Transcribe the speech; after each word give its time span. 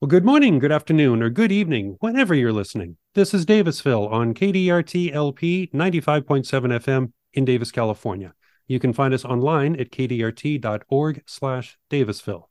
Well, 0.00 0.08
good 0.08 0.24
morning, 0.24 0.58
good 0.60 0.72
afternoon, 0.72 1.22
or 1.22 1.28
good 1.28 1.52
evening, 1.52 1.98
whenever 2.00 2.34
you're 2.34 2.54
listening. 2.54 2.96
This 3.14 3.34
is 3.34 3.44
Davisville 3.44 4.10
on 4.10 4.32
KDRT 4.32 5.12
LP 5.12 5.68
95.7 5.74 6.42
FM 6.46 7.12
in 7.34 7.44
Davis, 7.44 7.70
California. 7.70 8.32
You 8.66 8.80
can 8.80 8.94
find 8.94 9.12
us 9.12 9.26
online 9.26 9.78
at 9.78 9.90
kdrt.org 9.90 11.22
slash 11.26 11.76
Davisville. 11.90 12.44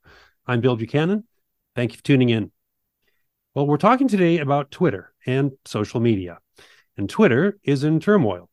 I'm 0.46 0.60
Bill 0.60 0.76
Buchanan. 0.76 1.24
Thank 1.74 1.90
you 1.90 1.96
for 1.96 2.04
tuning 2.04 2.28
in. 2.28 2.52
Well, 3.56 3.66
we're 3.66 3.78
talking 3.78 4.06
today 4.06 4.38
about 4.38 4.70
Twitter 4.70 5.12
and 5.26 5.50
social 5.64 5.98
media. 5.98 6.38
And 6.96 7.10
Twitter 7.10 7.58
is 7.64 7.82
in 7.82 7.98
turmoil. 7.98 8.48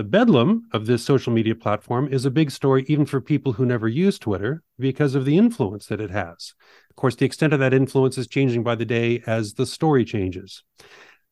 The 0.00 0.04
bedlam 0.04 0.66
of 0.72 0.86
this 0.86 1.04
social 1.04 1.30
media 1.30 1.54
platform 1.54 2.08
is 2.10 2.24
a 2.24 2.30
big 2.30 2.50
story, 2.50 2.86
even 2.88 3.04
for 3.04 3.20
people 3.20 3.52
who 3.52 3.66
never 3.66 3.86
use 3.86 4.18
Twitter, 4.18 4.62
because 4.78 5.14
of 5.14 5.26
the 5.26 5.36
influence 5.36 5.88
that 5.88 6.00
it 6.00 6.08
has. 6.10 6.54
Of 6.88 6.96
course, 6.96 7.16
the 7.16 7.26
extent 7.26 7.52
of 7.52 7.60
that 7.60 7.74
influence 7.74 8.16
is 8.16 8.26
changing 8.26 8.62
by 8.62 8.76
the 8.76 8.86
day 8.86 9.22
as 9.26 9.52
the 9.52 9.66
story 9.66 10.06
changes. 10.06 10.64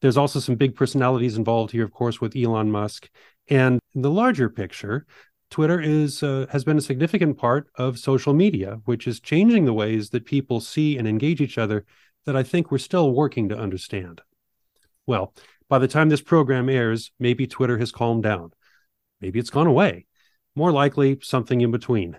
There's 0.03 0.19
also 0.19 0.39
some 0.39 0.57
big 0.57 0.77
personalities 0.77 1.39
involved 1.39 1.73
here, 1.73 1.83
of 1.83 1.95
course, 1.95 2.21
with 2.21 2.37
Elon 2.37 2.71
Musk. 2.71 3.09
And 3.49 3.81
in 3.95 4.03
the 4.03 4.11
larger 4.11 4.51
picture, 4.51 5.07
Twitter 5.51 5.81
is 5.81 6.23
uh, 6.23 6.45
has 6.51 6.63
been 6.63 6.77
a 6.77 6.83
significant 6.83 7.39
part 7.39 7.71
of 7.77 7.99
social 7.99 8.35
media, 8.35 8.83
which 8.85 9.07
is 9.07 9.19
changing 9.19 9.65
the 9.65 9.73
ways 9.73 10.11
that 10.11 10.27
people 10.27 10.61
see 10.61 10.99
and 10.99 11.09
engage 11.09 11.41
each 11.41 11.57
other 11.57 11.87
that 12.27 12.37
I 12.37 12.43
think 12.43 12.71
we're 12.71 12.77
still 12.77 13.13
working 13.13 13.49
to 13.49 13.59
understand. 13.59 14.21
Well, 15.07 15.33
by 15.71 15.79
the 15.79 15.89
time 15.89 16.11
this 16.11 16.21
program 16.21 16.69
airs, 16.69 17.13
maybe 17.19 17.47
Twitter 17.47 17.79
has 17.79 17.93
calmed 17.93 18.25
down. 18.25 18.53
Maybe 19.21 19.39
it's 19.39 19.51
gone 19.51 19.67
away. 19.67 20.07
More 20.55 20.73
likely, 20.73 21.19
something 21.23 21.61
in 21.61 21.71
between. 21.71 22.19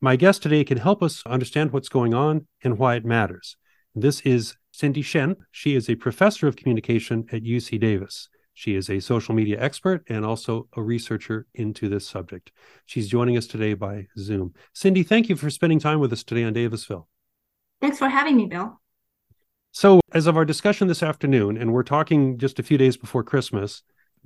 My 0.00 0.16
guest 0.16 0.42
today 0.42 0.64
can 0.64 0.78
help 0.78 1.02
us 1.02 1.22
understand 1.26 1.72
what's 1.72 1.88
going 1.88 2.14
on 2.14 2.46
and 2.62 2.78
why 2.78 2.96
it 2.96 3.04
matters. 3.04 3.56
This 3.94 4.20
is 4.22 4.56
Cindy 4.72 5.02
Shen. 5.02 5.36
She 5.50 5.76
is 5.76 5.88
a 5.88 5.94
professor 5.94 6.48
of 6.48 6.56
communication 6.56 7.26
at 7.30 7.42
UC 7.42 7.78
Davis. 7.78 8.28
She 8.54 8.74
is 8.74 8.90
a 8.90 9.00
social 9.00 9.34
media 9.34 9.60
expert 9.60 10.04
and 10.08 10.24
also 10.24 10.68
a 10.76 10.82
researcher 10.82 11.46
into 11.54 11.88
this 11.88 12.06
subject. 12.06 12.52
She's 12.86 13.08
joining 13.08 13.36
us 13.36 13.46
today 13.46 13.74
by 13.74 14.08
Zoom. 14.18 14.54
Cindy, 14.74 15.02
thank 15.02 15.28
you 15.28 15.36
for 15.36 15.50
spending 15.50 15.78
time 15.78 16.00
with 16.00 16.12
us 16.12 16.22
today 16.22 16.44
on 16.44 16.54
Davisville. 16.54 17.06
Thanks 17.80 17.98
for 17.98 18.08
having 18.08 18.36
me, 18.36 18.46
Bill. 18.46 18.80
So, 19.70 20.00
as 20.12 20.26
of 20.26 20.36
our 20.36 20.44
discussion 20.44 20.88
this 20.88 21.02
afternoon, 21.02 21.56
and 21.56 21.72
we're 21.72 21.82
talking 21.82 22.36
just 22.36 22.58
a 22.58 22.62
few 22.62 22.76
days 22.76 22.98
before 22.98 23.24
Christmas, 23.24 23.82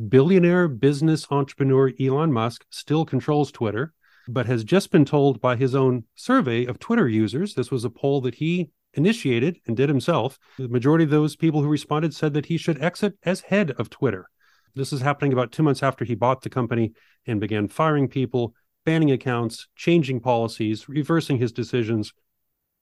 billionaire 0.09 0.69
business 0.69 1.27
entrepreneur 1.31 1.93
Elon 2.01 2.33
Musk 2.33 2.65
still 2.71 3.05
controls 3.05 3.51
Twitter, 3.51 3.93
but 4.29 4.47
has 4.47 4.65
just 4.65 4.91
been 4.91 5.05
told 5.05 5.41
by 5.41 5.57
his 5.57 5.75
own 5.75 6.05
survey 6.15 6.65
of 6.67 6.79
Twitter 6.79 7.09
users. 7.09 7.55
This 7.55 7.71
was 7.71 7.85
a 7.85 7.91
poll 7.91 8.21
that 8.23 8.35
he 8.37 8.71
initiated 8.95 9.59
and 9.67 9.77
did 9.77 9.89
himself. 9.89 10.39
The 10.59 10.69
majority 10.69 11.05
of 11.05 11.11
those 11.11 11.37
people 11.37 11.63
who 11.63 11.69
responded 11.69 12.15
said 12.15 12.35
that 12.35 12.47
he 12.47 12.57
should 12.57 12.83
exit 12.83 13.15
as 13.23 13.41
head 13.43 13.73
of 13.73 13.91
Twitter. 13.91 14.29
This 14.75 14.93
is 14.93 15.01
happening 15.01 15.33
about 15.33 15.53
two 15.53 15.63
months 15.63 15.83
after 15.83 16.05
he 16.05 16.15
bought 16.15 16.43
the 16.43 16.51
company 16.51 16.93
and 17.27 17.41
began 17.41 17.69
firing 17.69 18.09
people, 18.09 18.55
banning 18.85 19.11
accounts, 19.11 19.69
changing 19.77 20.21
policies, 20.21 20.89
reversing 20.89 21.39
his 21.39 21.53
decisions, 21.53 22.13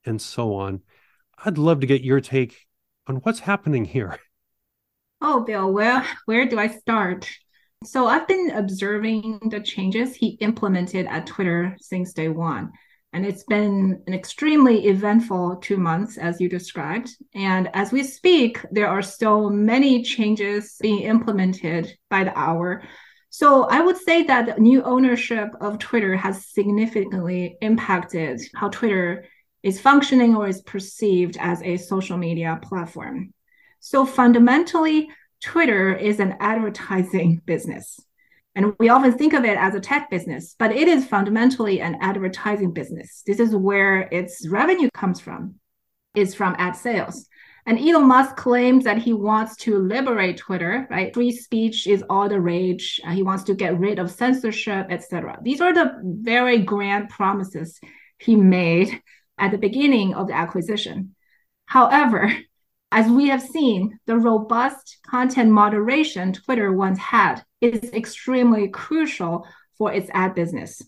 and 0.04 0.20
so 0.20 0.54
on. 0.54 0.82
I'd 1.44 1.58
love 1.58 1.80
to 1.80 1.86
get 1.86 2.02
your 2.02 2.20
take 2.20 2.66
on 3.06 3.16
what's 3.16 3.40
happening 3.40 3.84
here. 3.84 4.18
Oh, 5.26 5.40
Bill, 5.40 5.72
well, 5.72 6.04
where 6.26 6.44
do 6.44 6.58
I 6.58 6.68
start? 6.68 7.26
So 7.82 8.06
I've 8.06 8.28
been 8.28 8.50
observing 8.50 9.40
the 9.50 9.58
changes 9.58 10.14
he 10.14 10.36
implemented 10.42 11.06
at 11.06 11.26
Twitter 11.26 11.78
since 11.80 12.12
day 12.12 12.28
one. 12.28 12.72
And 13.14 13.24
it's 13.24 13.44
been 13.44 14.02
an 14.06 14.12
extremely 14.12 14.86
eventful 14.86 15.60
two 15.62 15.78
months, 15.78 16.18
as 16.18 16.42
you 16.42 16.50
described. 16.50 17.08
And 17.34 17.70
as 17.72 17.90
we 17.90 18.02
speak, 18.02 18.58
there 18.70 18.86
are 18.86 19.00
so 19.00 19.48
many 19.48 20.02
changes 20.02 20.76
being 20.78 20.98
implemented 20.98 21.96
by 22.10 22.24
the 22.24 22.38
hour. 22.38 22.82
So 23.30 23.64
I 23.64 23.80
would 23.80 23.96
say 23.96 24.24
that 24.24 24.44
the 24.44 24.60
new 24.60 24.82
ownership 24.82 25.54
of 25.58 25.78
Twitter 25.78 26.16
has 26.16 26.48
significantly 26.48 27.56
impacted 27.62 28.42
how 28.54 28.68
Twitter 28.68 29.24
is 29.62 29.80
functioning 29.80 30.36
or 30.36 30.48
is 30.48 30.60
perceived 30.60 31.38
as 31.40 31.62
a 31.62 31.78
social 31.78 32.18
media 32.18 32.60
platform. 32.62 33.32
So 33.84 34.06
fundamentally, 34.06 35.10
Twitter 35.44 35.94
is 35.94 36.20
an 36.20 36.36
advertising 36.40 37.42
business. 37.44 38.00
And 38.54 38.74
we 38.78 38.88
often 38.88 39.12
think 39.12 39.34
of 39.34 39.44
it 39.44 39.58
as 39.58 39.74
a 39.74 39.80
tech 39.80 40.08
business, 40.10 40.56
but 40.58 40.72
it 40.72 40.88
is 40.88 41.06
fundamentally 41.06 41.82
an 41.82 41.98
advertising 42.00 42.72
business. 42.72 43.22
This 43.26 43.40
is 43.40 43.54
where 43.54 44.08
its 44.10 44.48
revenue 44.48 44.88
comes 44.94 45.20
from, 45.20 45.56
is 46.14 46.34
from 46.34 46.56
ad 46.56 46.76
sales. 46.76 47.28
And 47.66 47.78
Elon 47.78 48.08
Musk 48.08 48.36
claims 48.36 48.84
that 48.84 48.98
he 48.98 49.12
wants 49.12 49.56
to 49.56 49.78
liberate 49.78 50.38
Twitter, 50.38 50.86
right? 50.90 51.12
Free 51.12 51.30
speech 51.30 51.86
is 51.86 52.02
all 52.08 52.28
the 52.28 52.40
rage. 52.40 53.00
Uh, 53.06 53.10
he 53.10 53.22
wants 53.22 53.44
to 53.44 53.54
get 53.54 53.78
rid 53.78 53.98
of 53.98 54.10
censorship, 54.10 54.86
etc. 54.88 55.38
These 55.42 55.60
are 55.60 55.74
the 55.74 56.00
very 56.02 56.62
grand 56.62 57.10
promises 57.10 57.80
he 58.18 58.34
made 58.34 58.98
at 59.38 59.50
the 59.50 59.58
beginning 59.58 60.14
of 60.14 60.28
the 60.28 60.34
acquisition. 60.34 61.14
However, 61.66 62.32
as 62.92 63.10
we 63.10 63.28
have 63.28 63.42
seen, 63.42 63.98
the 64.06 64.16
robust 64.16 64.98
content 65.06 65.50
moderation 65.50 66.32
Twitter 66.32 66.72
once 66.72 66.98
had 66.98 67.42
is 67.60 67.92
extremely 67.92 68.68
crucial 68.68 69.46
for 69.76 69.92
its 69.92 70.10
ad 70.14 70.34
business. 70.34 70.80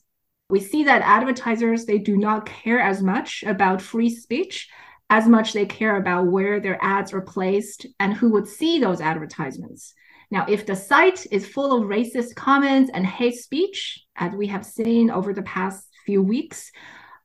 We 0.49 0.61
see 0.61 0.85
that 0.85 1.03
advertisers 1.03 1.85
they 1.85 1.99
do 1.99 2.17
not 2.17 2.47
care 2.47 2.81
as 2.81 3.03
much 3.03 3.43
about 3.45 3.83
free 3.83 4.11
speech 4.11 4.69
as 5.09 5.29
much 5.29 5.53
they 5.53 5.67
care 5.67 5.97
about 5.97 6.27
where 6.27 6.61
their 6.61 6.79
ads 6.83 7.13
are 7.13 7.21
placed 7.21 7.87
and 8.01 8.13
who 8.13 8.31
would 8.31 8.49
see 8.49 8.79
those 8.79 9.01
advertisements. 9.01 9.95
Now, 10.31 10.47
if 10.49 10.67
the 10.67 10.75
site 10.75 11.27
is 11.31 11.47
full 11.47 11.77
of 11.77 11.89
racist 11.89 12.35
comments 12.35 12.91
and 12.93 13.07
hate 13.07 13.37
speech, 13.37 14.05
as 14.17 14.33
we 14.33 14.49
have 14.49 14.67
seen 14.67 15.11
over 15.11 15.33
the 15.33 15.43
past 15.43 15.87
few 16.05 16.23
weeks, 16.23 16.73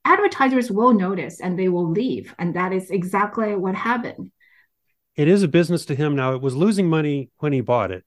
advertisers 0.06 0.72
will 0.72 0.94
notice 0.94 1.42
and 1.42 1.58
they 1.58 1.70
will 1.70 1.90
leave. 1.90 2.36
And 2.38 2.56
that 2.56 2.74
is 2.74 2.92
exactly 2.92 3.56
what 3.56 3.74
happened. 3.74 4.32
It 5.16 5.28
is 5.28 5.44
a 5.44 5.48
business 5.48 5.86
to 5.86 5.96
him 5.96 6.16
now. 6.16 6.34
It 6.34 6.42
was 6.42 6.56
losing 6.56 6.90
money 6.90 7.30
when 7.38 7.54
he 7.54 7.62
bought 7.62 7.92
it. 7.92 8.04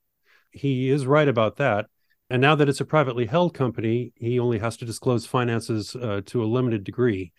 He 0.51 0.89
is 0.89 1.05
right 1.05 1.27
about 1.27 1.57
that. 1.57 1.87
And 2.29 2.41
now 2.41 2.55
that 2.55 2.69
it's 2.69 2.81
a 2.81 2.85
privately 2.85 3.27
held 3.27 3.53
company, 3.53 4.13
he 4.15 4.39
only 4.39 4.59
has 4.59 4.77
to 4.77 4.85
disclose 4.85 5.25
finances 5.25 5.95
uh, 5.95 6.21
to 6.25 6.43
a 6.43 6.45
limited 6.45 6.83
degree. 6.83 7.31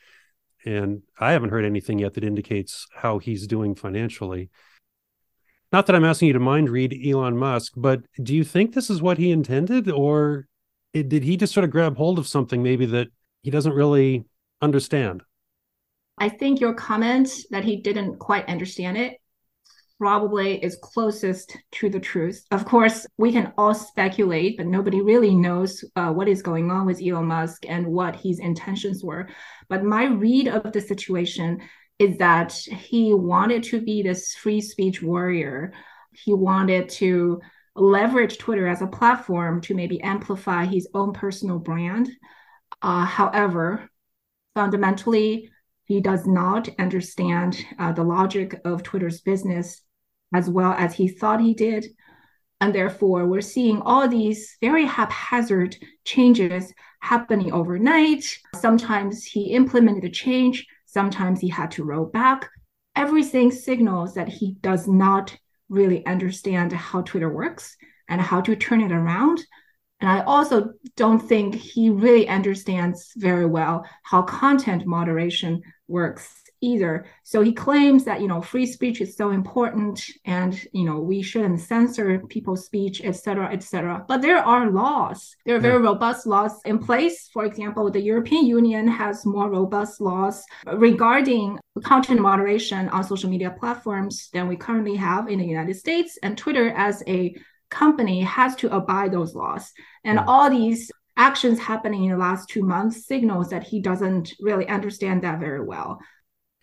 And 0.64 1.02
I 1.18 1.32
haven't 1.32 1.50
heard 1.50 1.64
anything 1.64 1.98
yet 1.98 2.14
that 2.14 2.24
indicates 2.24 2.86
how 2.94 3.18
he's 3.18 3.46
doing 3.46 3.74
financially. 3.74 4.50
Not 5.72 5.86
that 5.86 5.96
I'm 5.96 6.04
asking 6.04 6.28
you 6.28 6.34
to 6.34 6.40
mind 6.40 6.70
read 6.70 6.96
Elon 7.04 7.36
Musk, 7.36 7.72
but 7.76 8.02
do 8.22 8.34
you 8.34 8.44
think 8.44 8.72
this 8.72 8.88
is 8.88 9.02
what 9.02 9.18
he 9.18 9.32
intended? 9.32 9.90
Or 9.90 10.46
did 10.92 11.24
he 11.24 11.36
just 11.36 11.52
sort 11.52 11.64
of 11.64 11.70
grab 11.70 11.96
hold 11.96 12.18
of 12.18 12.28
something 12.28 12.62
maybe 12.62 12.86
that 12.86 13.08
he 13.42 13.50
doesn't 13.50 13.74
really 13.74 14.24
understand. 14.60 15.22
I 16.18 16.28
think 16.28 16.60
your 16.60 16.74
comment 16.74 17.30
that 17.50 17.64
he 17.64 17.76
didn't 17.76 18.18
quite 18.18 18.48
understand 18.48 18.96
it 18.96 19.18
probably 19.98 20.62
is 20.62 20.78
closest 20.82 21.56
to 21.72 21.88
the 21.88 22.00
truth. 22.00 22.44
Of 22.50 22.64
course, 22.64 23.06
we 23.16 23.32
can 23.32 23.52
all 23.56 23.74
speculate, 23.74 24.58
but 24.58 24.66
nobody 24.66 25.00
really 25.00 25.34
knows 25.34 25.84
uh, 25.96 26.12
what 26.12 26.28
is 26.28 26.42
going 26.42 26.70
on 26.70 26.86
with 26.86 27.00
Elon 27.02 27.26
Musk 27.26 27.64
and 27.66 27.86
what 27.86 28.16
his 28.16 28.38
intentions 28.38 29.02
were. 29.02 29.28
But 29.68 29.84
my 29.84 30.04
read 30.04 30.48
of 30.48 30.72
the 30.72 30.80
situation 30.80 31.62
is 31.98 32.18
that 32.18 32.52
he 32.52 33.14
wanted 33.14 33.62
to 33.64 33.80
be 33.80 34.02
this 34.02 34.34
free 34.34 34.60
speech 34.60 35.02
warrior. 35.02 35.72
He 36.12 36.34
wanted 36.34 36.90
to 36.90 37.40
leverage 37.74 38.38
Twitter 38.38 38.66
as 38.66 38.82
a 38.82 38.86
platform 38.86 39.60
to 39.62 39.74
maybe 39.74 40.00
amplify 40.02 40.66
his 40.66 40.88
own 40.94 41.12
personal 41.12 41.58
brand. 41.58 42.10
Uh, 42.82 43.04
however, 43.04 43.88
fundamentally, 44.54 45.50
he 45.84 46.00
does 46.00 46.26
not 46.26 46.68
understand 46.78 47.64
uh, 47.78 47.92
the 47.92 48.02
logic 48.02 48.60
of 48.64 48.82
Twitter's 48.82 49.20
business 49.20 49.82
as 50.34 50.48
well 50.50 50.72
as 50.72 50.94
he 50.94 51.08
thought 51.08 51.40
he 51.40 51.54
did. 51.54 51.86
And 52.60 52.74
therefore, 52.74 53.26
we're 53.26 53.42
seeing 53.42 53.82
all 53.82 54.08
these 54.08 54.56
very 54.60 54.86
haphazard 54.86 55.76
changes 56.04 56.72
happening 57.00 57.52
overnight. 57.52 58.24
Sometimes 58.54 59.24
he 59.24 59.52
implemented 59.52 60.04
a 60.04 60.10
change, 60.10 60.66
sometimes 60.86 61.40
he 61.40 61.48
had 61.48 61.70
to 61.72 61.84
roll 61.84 62.06
back. 62.06 62.48
Everything 62.94 63.50
signals 63.50 64.14
that 64.14 64.28
he 64.28 64.56
does 64.62 64.88
not 64.88 65.36
really 65.68 66.04
understand 66.06 66.72
how 66.72 67.02
Twitter 67.02 67.28
works 67.28 67.76
and 68.08 68.20
how 68.20 68.40
to 68.40 68.56
turn 68.56 68.80
it 68.80 68.92
around. 68.92 69.44
And 70.00 70.10
I 70.10 70.20
also 70.20 70.72
don't 70.96 71.20
think 71.20 71.54
he 71.54 71.90
really 71.90 72.28
understands 72.28 73.12
very 73.16 73.46
well 73.46 73.84
how 74.02 74.22
content 74.22 74.86
moderation 74.86 75.62
works 75.88 76.45
either. 76.60 77.06
So 77.22 77.42
he 77.42 77.52
claims 77.52 78.04
that 78.04 78.20
you 78.20 78.28
know 78.28 78.40
free 78.42 78.66
speech 78.66 79.00
is 79.00 79.16
so 79.16 79.30
important, 79.30 80.02
and 80.24 80.58
you 80.72 80.84
know 80.84 80.98
we 80.98 81.22
shouldn't 81.22 81.60
censor 81.60 82.18
people's 82.28 82.66
speech, 82.66 83.00
etc., 83.02 83.52
etc. 83.52 84.04
But 84.08 84.22
there 84.22 84.38
are 84.38 84.70
laws. 84.70 85.36
There 85.44 85.56
are 85.56 85.60
very 85.60 85.82
yeah. 85.82 85.88
robust 85.90 86.26
laws 86.26 86.60
in 86.64 86.78
place. 86.78 87.28
For 87.32 87.44
example, 87.44 87.90
the 87.90 88.00
European 88.00 88.46
Union 88.46 88.88
has 88.88 89.26
more 89.26 89.50
robust 89.50 90.00
laws 90.00 90.44
regarding 90.74 91.58
content 91.84 92.20
moderation 92.20 92.88
on 92.88 93.04
social 93.04 93.30
media 93.30 93.50
platforms 93.50 94.28
than 94.32 94.48
we 94.48 94.56
currently 94.56 94.96
have 94.96 95.28
in 95.28 95.38
the 95.38 95.46
United 95.46 95.76
States, 95.76 96.18
and 96.22 96.36
Twitter 96.36 96.70
as 96.70 97.02
a 97.06 97.36
company 97.70 98.22
has 98.22 98.54
to 98.56 98.74
abide 98.74 99.12
those 99.12 99.34
laws. 99.34 99.72
And 100.04 100.16
yeah. 100.16 100.24
all 100.26 100.48
these 100.48 100.90
actions 101.16 101.58
happening 101.58 102.04
in 102.04 102.10
the 102.10 102.16
last 102.16 102.48
two 102.48 102.62
months 102.62 103.06
signals 103.06 103.48
that 103.50 103.62
he 103.62 103.80
doesn't 103.80 104.34
really 104.40 104.68
understand 104.68 105.22
that 105.22 105.40
very 105.40 105.64
well. 105.64 105.98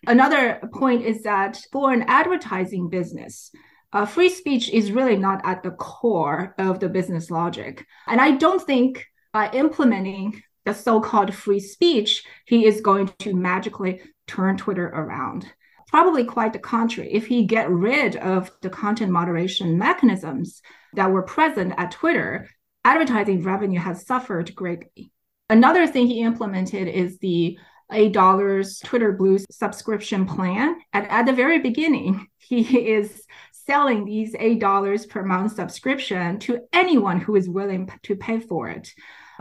Another 0.06 0.60
point 0.72 1.02
is 1.02 1.22
that 1.22 1.60
for 1.72 1.92
an 1.92 2.04
advertising 2.08 2.88
business, 2.88 3.50
uh, 3.92 4.04
free 4.04 4.28
speech 4.28 4.70
is 4.70 4.92
really 4.92 5.16
not 5.16 5.40
at 5.44 5.62
the 5.62 5.70
core 5.70 6.54
of 6.58 6.80
the 6.80 6.88
business 6.88 7.30
logic. 7.30 7.86
And 8.06 8.20
I 8.20 8.32
don't 8.32 8.62
think 8.62 9.06
by 9.32 9.50
implementing 9.52 10.42
the 10.64 10.74
so 10.74 11.00
called 11.00 11.34
free 11.34 11.60
speech, 11.60 12.24
he 12.46 12.66
is 12.66 12.80
going 12.80 13.12
to 13.20 13.34
magically 13.34 14.00
turn 14.26 14.56
Twitter 14.56 14.86
around. 14.86 15.46
Probably 15.88 16.24
quite 16.24 16.52
the 16.52 16.58
contrary. 16.58 17.12
If 17.12 17.26
he 17.26 17.44
get 17.44 17.70
rid 17.70 18.16
of 18.16 18.50
the 18.62 18.70
content 18.70 19.12
moderation 19.12 19.78
mechanisms 19.78 20.60
that 20.94 21.12
were 21.12 21.22
present 21.22 21.74
at 21.76 21.92
Twitter, 21.92 22.48
advertising 22.84 23.42
revenue 23.42 23.78
has 23.78 24.06
suffered 24.06 24.54
greatly. 24.54 25.12
Another 25.48 25.86
thing 25.86 26.06
he 26.06 26.22
implemented 26.22 26.88
is 26.88 27.18
the 27.18 27.58
$8 27.94 28.84
Twitter 28.84 29.12
Blue 29.12 29.38
subscription 29.50 30.26
plan. 30.26 30.76
And 30.92 31.06
at 31.08 31.26
the 31.26 31.32
very 31.32 31.60
beginning, 31.60 32.28
he 32.38 32.90
is 32.90 33.24
selling 33.52 34.04
these 34.04 34.34
$8 34.34 35.08
per 35.08 35.22
month 35.22 35.54
subscription 35.54 36.38
to 36.40 36.60
anyone 36.72 37.20
who 37.20 37.36
is 37.36 37.48
willing 37.48 37.90
to 38.02 38.16
pay 38.16 38.40
for 38.40 38.68
it. 38.68 38.92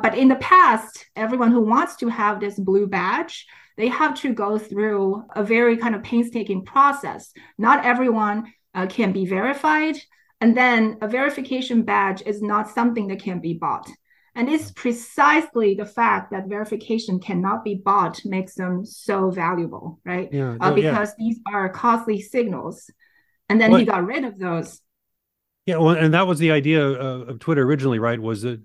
But 0.02 0.18
in 0.18 0.28
the 0.28 0.36
past, 0.36 1.06
everyone 1.16 1.52
who 1.52 1.62
wants 1.62 1.98
to 1.98 2.08
have 2.08 2.40
this 2.40 2.58
blue 2.58 2.88
badge, 2.88 3.46
they 3.78 3.90
have 3.90 4.16
to 4.22 4.34
go 4.34 4.58
through 4.58 5.24
a 5.36 5.44
very 5.44 5.78
kind 5.78 5.96
of 5.96 6.04
painstaking 6.04 6.64
process. 6.66 7.34
Not 7.58 7.86
everyone 7.86 8.54
uh, 8.74 8.88
can 8.88 9.12
be 9.12 9.26
verified. 9.26 9.98
And 10.42 10.58
then 10.58 10.98
a 11.02 11.08
verification 11.08 11.84
badge 11.84 12.22
is 12.26 12.42
not 12.42 12.70
something 12.70 13.08
that 13.08 13.22
can 13.22 13.40
be 13.40 13.54
bought. 13.54 13.90
And 14.36 14.50
it's 14.50 14.72
precisely 14.72 15.76
the 15.76 15.86
fact 15.86 16.32
that 16.32 16.48
verification 16.48 17.20
cannot 17.20 17.64
be 17.64 17.76
bought 17.76 18.26
makes 18.26 18.56
them 18.56 18.84
so 18.84 19.30
valuable, 19.30 20.00
right? 20.04 20.30
Yeah, 20.32 20.58
uh, 20.60 20.74
because 20.74 21.10
yeah. 21.10 21.26
these 21.26 21.40
are 21.52 21.70
costly 21.70 22.20
signals. 22.20 22.90
And 23.48 23.62
then 23.62 23.72
well, 23.72 23.80
he 23.80 23.86
got 23.86 24.06
rid 24.06 24.26
of 24.26 24.40
those. 24.40 24.82
Yeah, 25.68 25.78
well, 25.78 25.96
and 25.96 26.14
that 26.14 26.26
was 26.26 26.40
the 26.40 26.52
idea 26.52 26.84
of, 26.84 27.30
of 27.30 27.40
Twitter 27.40 27.62
originally, 27.62 28.00
right? 28.00 28.20
Was 28.20 28.42
that 28.42 28.62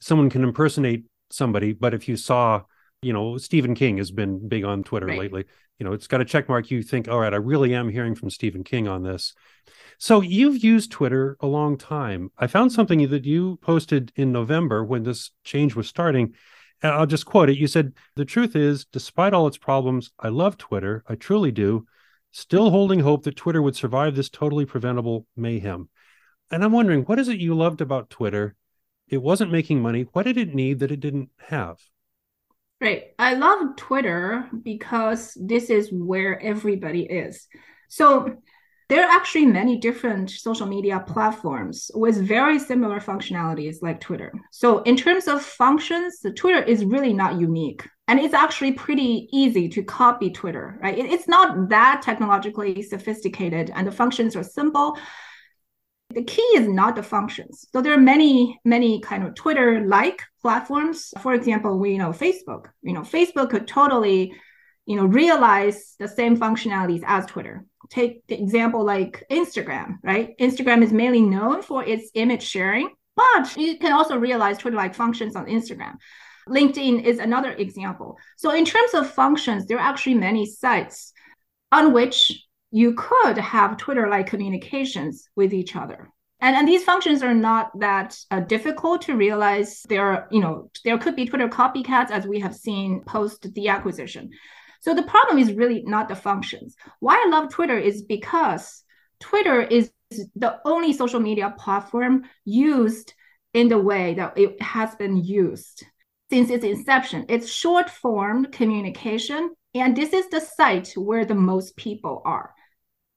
someone 0.00 0.28
can 0.28 0.44
impersonate 0.44 1.04
somebody, 1.30 1.72
but 1.72 1.94
if 1.94 2.06
you 2.06 2.16
saw, 2.16 2.62
you 3.02 3.12
know, 3.12 3.38
Stephen 3.38 3.74
King 3.74 3.98
has 3.98 4.10
been 4.10 4.46
big 4.46 4.64
on 4.64 4.84
Twitter 4.84 5.06
right. 5.06 5.18
lately. 5.18 5.44
You 5.78 5.84
know, 5.86 5.92
it's 5.92 6.06
got 6.06 6.20
a 6.20 6.24
check 6.24 6.48
mark. 6.48 6.70
You 6.70 6.82
think, 6.82 7.08
all 7.08 7.20
right, 7.20 7.32
I 7.32 7.38
really 7.38 7.74
am 7.74 7.88
hearing 7.88 8.14
from 8.14 8.28
Stephen 8.28 8.62
King 8.64 8.88
on 8.88 9.02
this. 9.02 9.32
So 9.98 10.20
you've 10.20 10.62
used 10.62 10.90
Twitter 10.90 11.36
a 11.40 11.46
long 11.46 11.78
time. 11.78 12.30
I 12.36 12.46
found 12.46 12.72
something 12.72 13.08
that 13.08 13.24
you 13.24 13.58
posted 13.62 14.12
in 14.16 14.32
November 14.32 14.84
when 14.84 15.02
this 15.02 15.30
change 15.44 15.74
was 15.74 15.88
starting. 15.88 16.34
And 16.82 16.92
I'll 16.92 17.06
just 17.06 17.26
quote 17.26 17.48
it. 17.48 17.58
You 17.58 17.66
said, 17.66 17.94
The 18.16 18.24
truth 18.24 18.54
is, 18.54 18.84
despite 18.86 19.32
all 19.32 19.46
its 19.46 19.58
problems, 19.58 20.10
I 20.18 20.28
love 20.28 20.58
Twitter. 20.58 21.02
I 21.08 21.14
truly 21.14 21.52
do. 21.52 21.86
Still 22.32 22.70
holding 22.70 23.00
hope 23.00 23.24
that 23.24 23.36
Twitter 23.36 23.62
would 23.62 23.76
survive 23.76 24.14
this 24.14 24.28
totally 24.28 24.64
preventable 24.64 25.26
mayhem. 25.36 25.88
And 26.50 26.62
I'm 26.62 26.72
wondering, 26.72 27.02
what 27.02 27.18
is 27.18 27.28
it 27.28 27.38
you 27.38 27.54
loved 27.54 27.80
about 27.80 28.10
Twitter? 28.10 28.54
It 29.08 29.22
wasn't 29.22 29.52
making 29.52 29.80
money. 29.80 30.06
What 30.12 30.24
did 30.24 30.36
it 30.36 30.54
need 30.54 30.78
that 30.80 30.92
it 30.92 31.00
didn't 31.00 31.30
have? 31.38 31.78
Right. 32.80 33.08
I 33.18 33.34
love 33.34 33.76
Twitter 33.76 34.48
because 34.62 35.36
this 35.38 35.68
is 35.68 35.90
where 35.92 36.40
everybody 36.42 37.02
is. 37.02 37.46
So 37.88 38.36
there 38.90 39.06
are 39.06 39.10
actually 39.10 39.46
many 39.46 39.76
different 39.76 40.30
social 40.30 40.66
media 40.66 41.04
platforms 41.06 41.92
with 41.94 42.16
very 42.26 42.58
similar 42.58 42.98
functionalities 42.98 43.82
like 43.82 44.00
Twitter. 44.00 44.32
So, 44.50 44.82
in 44.82 44.96
terms 44.96 45.28
of 45.28 45.42
functions, 45.42 46.18
Twitter 46.34 46.60
is 46.60 46.84
really 46.84 47.12
not 47.12 47.38
unique. 47.38 47.88
And 48.08 48.18
it's 48.18 48.34
actually 48.34 48.72
pretty 48.72 49.28
easy 49.32 49.68
to 49.68 49.84
copy 49.84 50.28
Twitter, 50.30 50.76
right? 50.82 50.98
it's 50.98 51.28
not 51.28 51.68
that 51.68 52.02
technologically 52.02 52.82
sophisticated, 52.82 53.70
and 53.76 53.86
the 53.86 53.92
functions 53.92 54.34
are 54.34 54.42
simple. 54.42 54.98
The 56.10 56.24
key 56.24 56.42
is 56.56 56.68
not 56.68 56.96
the 56.96 57.02
functions. 57.02 57.66
So 57.72 57.80
there 57.80 57.92
are 57.92 58.00
many, 58.00 58.60
many 58.64 59.00
kind 59.00 59.24
of 59.24 59.34
Twitter-like 59.34 60.20
platforms. 60.42 61.12
For 61.20 61.34
example, 61.34 61.78
we 61.78 61.98
know 61.98 62.10
Facebook. 62.10 62.66
You 62.82 62.92
know, 62.92 63.02
Facebook 63.02 63.50
could 63.50 63.68
totally, 63.68 64.32
you 64.86 64.96
know, 64.96 65.06
realize 65.06 65.94
the 65.98 66.08
same 66.08 66.36
functionalities 66.36 67.02
as 67.06 67.26
Twitter 67.26 67.64
take 67.90 68.26
the 68.28 68.40
example 68.40 68.84
like 68.84 69.24
Instagram, 69.30 69.98
right? 70.02 70.36
Instagram 70.38 70.82
is 70.82 70.92
mainly 70.92 71.20
known 71.20 71.60
for 71.62 71.84
its 71.84 72.10
image 72.14 72.42
sharing, 72.42 72.90
but 73.16 73.56
you 73.56 73.78
can 73.78 73.92
also 73.92 74.16
realize 74.16 74.58
Twitter 74.58 74.76
like 74.76 74.94
functions 74.94 75.36
on 75.36 75.46
Instagram. 75.46 75.96
LinkedIn 76.48 77.04
is 77.04 77.18
another 77.18 77.52
example. 77.52 78.16
So, 78.36 78.50
in 78.52 78.64
terms 78.64 78.94
of 78.94 79.10
functions, 79.10 79.66
there 79.66 79.76
are 79.76 79.88
actually 79.88 80.14
many 80.14 80.46
sites 80.46 81.12
on 81.70 81.92
which 81.92 82.44
you 82.70 82.94
could 82.94 83.38
have 83.38 83.76
Twitter 83.76 84.08
like 84.08 84.26
communications 84.26 85.28
with 85.36 85.52
each 85.52 85.76
other. 85.76 86.10
And, 86.40 86.56
and 86.56 86.66
these 86.66 86.84
functions 86.84 87.22
are 87.22 87.34
not 87.34 87.78
that 87.80 88.16
uh, 88.30 88.40
difficult 88.40 89.02
to 89.02 89.16
realize. 89.16 89.82
There 89.88 90.04
are, 90.04 90.28
you 90.30 90.40
know, 90.40 90.70
there 90.84 90.98
could 90.98 91.16
be 91.16 91.26
Twitter 91.26 91.48
copycats 91.48 92.10
as 92.10 92.26
we 92.26 92.40
have 92.40 92.54
seen 92.54 93.02
post 93.04 93.52
the 93.54 93.68
acquisition. 93.68 94.30
So 94.80 94.94
the 94.94 95.02
problem 95.02 95.38
is 95.38 95.52
really 95.52 95.82
not 95.82 96.08
the 96.08 96.16
functions. 96.16 96.74
Why 97.00 97.22
I 97.22 97.28
love 97.28 97.50
Twitter 97.50 97.78
is 97.78 98.02
because 98.02 98.82
Twitter 99.20 99.60
is 99.60 99.90
the 100.34 100.58
only 100.64 100.92
social 100.94 101.20
media 101.20 101.54
platform 101.58 102.22
used 102.44 103.12
in 103.52 103.68
the 103.68 103.78
way 103.78 104.14
that 104.14 104.38
it 104.38 104.60
has 104.62 104.94
been 104.94 105.16
used 105.16 105.84
since 106.30 106.48
its 106.48 106.64
inception. 106.64 107.26
It's 107.28 107.52
short 107.52 107.90
form 107.90 108.46
communication, 108.46 109.54
and 109.74 109.94
this 109.94 110.12
is 110.12 110.28
the 110.30 110.40
site 110.40 110.92
where 110.96 111.24
the 111.24 111.34
most 111.34 111.76
people 111.76 112.22
are. 112.24 112.54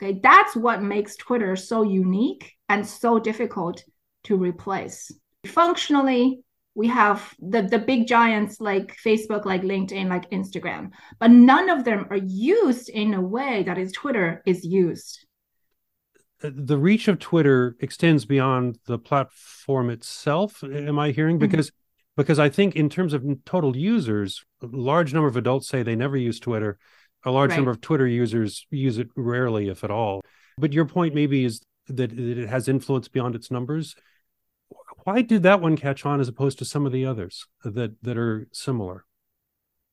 Okay, 0.04 0.20
that's 0.22 0.54
what 0.54 0.84
makes 0.84 1.16
Twitter 1.16 1.56
so 1.56 1.84
unique 1.84 2.54
and 2.68 2.86
so 2.86 3.20
difficult 3.20 3.84
to 4.26 4.36
replace. 4.36 5.12
Functionally, 5.46 6.42
we 6.76 6.88
have 6.88 7.34
the, 7.40 7.62
the 7.62 7.80
big 7.80 8.08
giants 8.08 8.60
like 8.60 8.98
Facebook, 8.98 9.46
like 9.46 9.62
LinkedIn, 9.62 10.10
like 10.10 10.30
Instagram, 10.32 10.90
but 11.20 11.32
none 11.32 11.70
of 11.70 11.86
them 11.86 12.08
are 12.10 12.18
used 12.18 12.90
in 12.90 13.14
a 13.14 13.22
way 13.22 13.64
that 13.64 13.78
is 13.78 13.94
Twitter 13.94 14.44
is 14.46 14.66
used. 14.66 15.26
Uh, 16.44 16.50
the 16.54 16.78
reach 16.78 17.07
of 17.07 17.19
Twitter 17.19 17.78
extends 17.80 18.26
beyond 18.26 18.80
the 18.86 19.00
platform 19.00 19.90
itself. 19.90 20.66
Am 20.66 21.00
I 21.00 21.12
hearing? 21.12 21.38
Mm-hmm. 21.38 21.50
Because 21.50 21.72
because 22.18 22.40
I 22.40 22.50
think 22.50 22.76
in 22.76 22.90
terms 22.90 23.14
of 23.14 23.24
total 23.45 23.76
users, 23.78 24.44
a 24.62 24.68
large 24.68 25.14
number 25.14 25.30
of 25.30 25.38
adults 25.38 25.68
say 25.68 25.81
they 25.81 25.95
never 25.95 26.18
use 26.18 26.40
Twitter. 26.40 26.78
A 27.25 27.31
large 27.31 27.51
right. 27.51 27.57
number 27.57 27.71
of 27.71 27.81
Twitter 27.81 28.07
users 28.07 28.65
use 28.69 28.97
it 28.97 29.07
rarely, 29.15 29.69
if 29.69 29.83
at 29.83 29.92
all. 29.92 30.21
But 30.57 30.73
your 30.73 30.85
point 30.85 31.15
maybe 31.15 31.45
is 31.45 31.61
that 31.87 32.11
it 32.11 32.47
has 32.47 32.68
influence 32.68 33.07
beyond 33.07 33.35
its 33.35 33.49
numbers 33.49 33.95
why 35.03 35.21
did 35.21 35.44
that 35.44 35.61
one 35.61 35.75
catch 35.75 36.06
on 36.06 36.19
as 36.19 36.27
opposed 36.27 36.59
to 36.59 36.65
some 36.65 36.85
of 36.85 36.92
the 36.92 37.06
others 37.06 37.45
that 37.63 37.95
that 38.01 38.18
are 38.18 38.47
similar? 38.51 39.06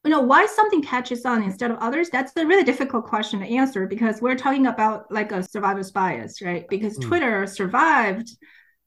You 0.04 0.10
know, 0.10 0.20
why 0.20 0.46
something 0.46 0.82
catches 0.82 1.26
on 1.26 1.42
instead 1.42 1.70
of 1.70 1.76
others? 1.78 2.08
That's 2.08 2.32
a 2.36 2.46
really 2.46 2.64
difficult 2.64 3.06
question 3.06 3.40
to 3.40 3.46
answer 3.46 3.86
because 3.86 4.22
we're 4.22 4.36
talking 4.36 4.66
about 4.66 5.10
like 5.12 5.30
a 5.30 5.42
survivor's 5.42 5.90
bias, 5.90 6.40
right? 6.40 6.66
Because 6.68 6.98
mm. 6.98 7.06
Twitter 7.06 7.46
survived 7.46 8.30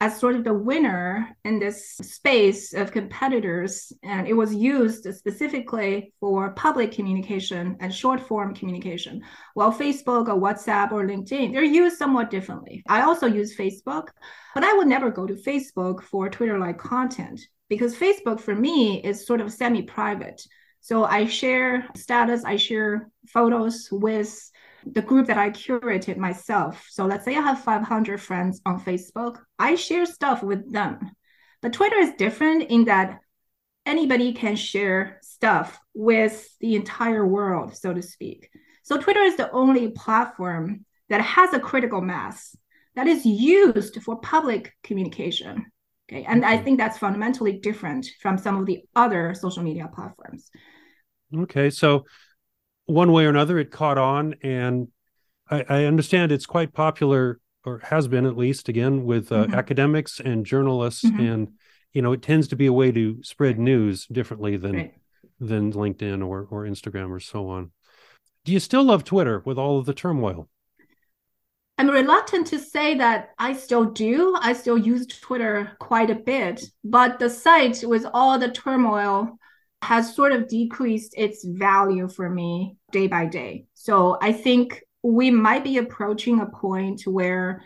as 0.04 0.20
sort 0.20 0.36
of 0.36 0.44
the 0.44 0.54
winner 0.54 1.30
in 1.46 1.60
this 1.60 1.96
space 1.96 2.74
of 2.74 2.92
competitors. 2.92 3.94
And 4.04 4.28
it 4.28 4.34
was 4.34 4.54
used 4.54 5.08
specifically 5.16 6.14
for 6.20 6.52
public 6.56 6.92
communication 6.92 7.78
and 7.80 7.96
short 7.96 8.20
form 8.20 8.54
communication. 8.54 9.22
While 9.54 9.72
Facebook 9.72 10.28
or 10.28 10.38
WhatsApp 10.46 10.92
or 10.92 11.06
LinkedIn, 11.06 11.54
they're 11.54 11.64
used 11.64 11.98
somewhat 11.98 12.30
differently. 12.30 12.84
I 12.90 13.04
also 13.04 13.28
use 13.28 13.56
Facebook, 13.56 14.08
but 14.54 14.66
I 14.66 14.74
would 14.74 14.88
never 14.88 15.10
go 15.10 15.26
to 15.26 15.36
Facebook 15.36 16.04
for 16.04 16.30
Twitter 16.30 16.60
like 16.60 16.78
content 16.78 17.40
because 17.70 17.96
Facebook 17.96 18.42
for 18.42 18.54
me 18.54 19.02
is 19.02 19.26
sort 19.26 19.40
of 19.40 19.54
semi 19.54 19.84
private. 19.84 20.42
So 20.82 21.06
I 21.06 21.28
share 21.28 21.88
status, 21.96 22.44
I 22.44 22.58
share 22.58 23.08
photos 23.30 23.88
with 23.90 24.52
the 24.86 25.02
group 25.02 25.28
that 25.28 25.38
I 25.38 25.50
curated 25.50 26.18
myself. 26.18 26.88
So 26.90 27.06
let's 27.06 27.26
say 27.26 27.36
I 27.36 27.42
have 27.42 27.64
500 27.64 28.22
friends 28.22 28.62
on 28.66 28.82
Facebook. 28.82 29.40
I 29.58 29.76
share 29.76 30.06
stuff 30.06 30.44
with 30.44 30.72
them. 30.72 31.12
But 31.62 31.74
Twitter 31.74 31.98
is 31.98 32.14
different 32.18 32.64
in 32.70 32.86
that 32.86 33.20
anybody 33.86 34.34
can 34.34 34.56
share 34.56 35.20
stuff 35.22 35.80
with 35.94 36.48
the 36.60 36.76
entire 36.76 37.26
world, 37.26 37.76
so 37.76 37.94
to 37.94 38.02
speak. 38.02 38.50
So 38.84 38.98
Twitter 38.98 39.22
is 39.22 39.38
the 39.38 39.52
only 39.52 39.92
platform 39.92 40.86
that 41.10 41.22
has 41.22 41.54
a 41.54 41.60
critical 41.60 42.02
mass 42.02 42.56
that 42.96 43.08
is 43.08 43.26
used 43.26 44.02
for 44.02 44.20
public 44.20 44.74
communication. 44.84 45.66
Okay. 46.10 46.26
And 46.26 46.46
I 46.46 46.58
think 46.58 46.78
that's 46.78 46.98
fundamentally 46.98 47.60
different 47.60 48.08
from 48.22 48.38
some 48.38 48.58
of 48.60 48.66
the 48.66 48.84
other 48.96 49.34
social 49.34 49.64
media 49.64 49.90
platforms. 49.94 50.50
Okay. 51.36 51.70
So 51.70 52.06
one 52.86 53.12
way 53.12 53.26
or 53.26 53.30
another, 53.30 53.58
it 53.60 53.72
caught 53.72 53.98
on. 53.98 54.36
And 54.42 54.90
I, 55.50 55.66
I 55.70 55.84
understand 55.86 56.32
it's 56.32 56.46
quite 56.46 56.74
popular, 56.74 57.40
or 57.66 57.80
has 57.80 58.08
been 58.08 58.26
at 58.26 58.38
least, 58.38 58.70
again, 58.70 59.04
with 59.04 59.32
uh, 59.32 59.46
mm-hmm. 59.46 59.54
academics 59.54 60.20
and 60.20 60.46
journalists. 60.46 61.04
Mm-hmm. 61.04 61.26
And, 61.26 61.48
you 61.94 62.02
know, 62.02 62.14
it 62.14 62.22
tends 62.22 62.48
to 62.50 62.56
be 62.56 62.66
a 62.66 62.74
way 62.74 62.92
to 62.92 63.24
spread 63.24 63.60
news 63.60 64.06
differently 64.08 64.58
than. 64.58 64.76
Right. 64.76 64.94
Than 65.40 65.74
LinkedIn 65.74 66.26
or, 66.26 66.48
or 66.50 66.64
Instagram 66.64 67.10
or 67.10 67.20
so 67.20 67.50
on. 67.50 67.72
Do 68.46 68.54
you 68.54 68.62
still 68.62 68.84
love 68.84 69.04
Twitter 69.04 69.42
with 69.44 69.58
all 69.58 69.78
of 69.78 69.86
the 69.86 69.94
turmoil? 69.94 70.48
I'm 71.78 71.90
reluctant 71.90 72.48
to 72.48 72.60
say 72.60 72.96
that 72.96 73.32
I 73.38 73.52
still 73.52 73.84
do. 73.84 74.38
I 74.40 74.54
still 74.54 74.78
use 74.78 75.06
Twitter 75.06 75.76
quite 75.80 76.10
a 76.10 76.16
bit, 76.16 76.64
but 76.86 77.20
the 77.20 77.30
site 77.30 77.84
with 77.86 78.06
all 78.14 78.40
the 78.40 78.52
turmoil 78.52 79.38
has 79.84 80.16
sort 80.16 80.32
of 80.32 80.48
decreased 80.48 81.14
its 81.18 81.46
value 81.46 82.08
for 82.08 82.30
me 82.30 82.78
day 82.92 83.08
by 83.08 83.26
day. 83.26 83.66
So 83.74 84.18
I 84.22 84.32
think 84.32 84.82
we 85.04 85.30
might 85.30 85.64
be 85.64 85.78
approaching 85.78 86.40
a 86.40 86.46
point 86.46 87.02
where 87.06 87.62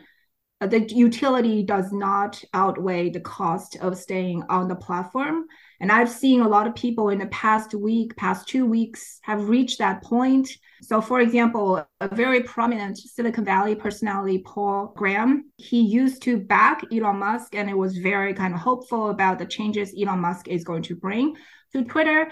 uh, 0.60 0.66
the 0.66 0.80
utility 0.92 1.62
does 1.62 1.92
not 1.92 2.44
outweigh 2.54 3.12
the 3.12 3.20
cost 3.20 3.78
of 3.80 3.96
staying 3.96 4.44
on 4.50 4.68
the 4.68 4.76
platform. 4.76 5.46
And 5.80 5.92
I've 5.92 6.10
seen 6.10 6.42
a 6.42 6.48
lot 6.48 6.66
of 6.66 6.74
people 6.74 7.10
in 7.10 7.20
the 7.20 7.28
past 7.28 7.76
week, 7.76 8.16
past 8.16 8.48
two 8.48 8.66
weeks 8.66 9.20
have 9.22 9.50
reached 9.50 9.78
that 9.78 10.02
point. 10.02 10.50
So, 10.82 11.00
for 11.00 11.20
example, 11.20 11.86
a 12.02 12.16
very 12.16 12.42
prominent 12.42 12.98
Silicon 12.98 13.46
Valley 13.46 13.76
personality, 13.76 14.40
Paul 14.40 14.94
Graham, 14.98 15.52
he 15.58 15.82
used 15.82 16.24
to 16.24 16.40
back 16.40 16.82
Elon 16.92 17.20
Musk 17.20 17.54
and 17.54 17.70
it 17.70 17.78
was 17.78 17.98
very 17.98 18.34
kind 18.34 18.56
of 18.56 18.60
hopeful 18.60 19.12
about 19.12 19.38
the 19.38 19.46
changes 19.46 19.94
Elon 20.00 20.20
Musk 20.20 20.48
is 20.48 20.64
going 20.64 20.82
to 20.84 20.96
bring 20.96 21.36
to 21.74 21.84
Twitter. 21.84 22.32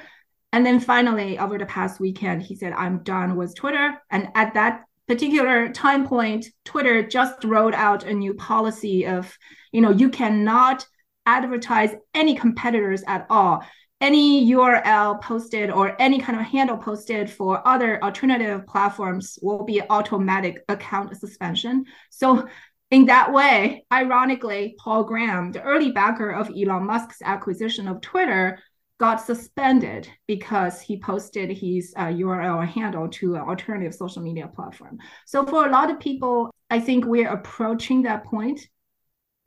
And 0.51 0.65
then 0.65 0.79
finally, 0.79 1.37
over 1.37 1.57
the 1.57 1.65
past 1.65 1.99
weekend, 1.99 2.43
he 2.43 2.55
said, 2.55 2.73
I'm 2.73 3.03
done 3.03 3.35
with 3.35 3.55
Twitter. 3.55 4.01
And 4.09 4.29
at 4.35 4.53
that 4.53 4.85
particular 5.07 5.69
time 5.69 6.07
point, 6.07 6.47
Twitter 6.63 7.03
just 7.05 7.43
rolled 7.43 7.73
out 7.73 8.05
a 8.05 8.13
new 8.13 8.33
policy 8.33 9.05
of, 9.05 9.37
you 9.71 9.81
know, 9.81 9.91
you 9.91 10.09
cannot 10.09 10.85
advertise 11.25 11.91
any 12.13 12.35
competitors 12.35 13.03
at 13.07 13.25
all. 13.29 13.63
Any 14.01 14.49
URL 14.51 15.21
posted 15.21 15.71
or 15.71 15.99
any 15.99 16.19
kind 16.19 16.39
of 16.39 16.45
handle 16.45 16.77
posted 16.77 17.29
for 17.29 17.65
other 17.67 18.03
alternative 18.03 18.67
platforms 18.67 19.39
will 19.41 19.63
be 19.63 19.81
automatic 19.89 20.63
account 20.67 21.17
suspension. 21.17 21.85
So 22.09 22.47
in 22.91 23.05
that 23.05 23.33
way, 23.33 23.85
ironically, 23.91 24.75
Paul 24.77 25.05
Graham, 25.05 25.51
the 25.51 25.61
early 25.61 25.91
backer 25.91 26.29
of 26.29 26.49
Elon 26.49 26.85
Musk's 26.85 27.21
acquisition 27.23 27.87
of 27.87 28.01
Twitter, 28.01 28.59
got 28.97 29.17
suspended 29.17 30.09
because 30.27 30.79
he 30.79 30.97
posted 30.97 31.49
his 31.51 31.93
uh, 31.97 32.05
URL 32.05 32.65
handle 32.65 33.09
to 33.09 33.35
an 33.35 33.41
alternative 33.41 33.93
social 33.93 34.21
media 34.21 34.47
platform. 34.47 34.97
So 35.25 35.45
for 35.45 35.65
a 35.65 35.71
lot 35.71 35.91
of 35.91 35.99
people, 35.99 36.49
I 36.69 36.79
think 36.79 37.05
we're 37.05 37.29
approaching 37.29 38.03
that 38.03 38.23
point. 38.23 38.67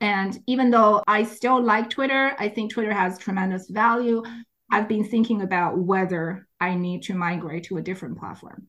And 0.01 0.39
even 0.47 0.69
though 0.69 1.03
I 1.07 1.23
still 1.23 1.61
like 1.61 1.89
Twitter, 1.89 2.35
I 2.37 2.49
think 2.49 2.71
Twitter 2.71 2.93
has 2.93 3.17
tremendous 3.17 3.69
value. 3.69 4.23
I've 4.71 4.87
been 4.87 5.03
thinking 5.03 5.41
about 5.41 5.77
whether 5.77 6.47
I 6.59 6.75
need 6.75 7.03
to 7.03 7.15
migrate 7.15 7.65
to 7.65 7.77
a 7.77 7.81
different 7.81 8.19
platform. 8.19 8.67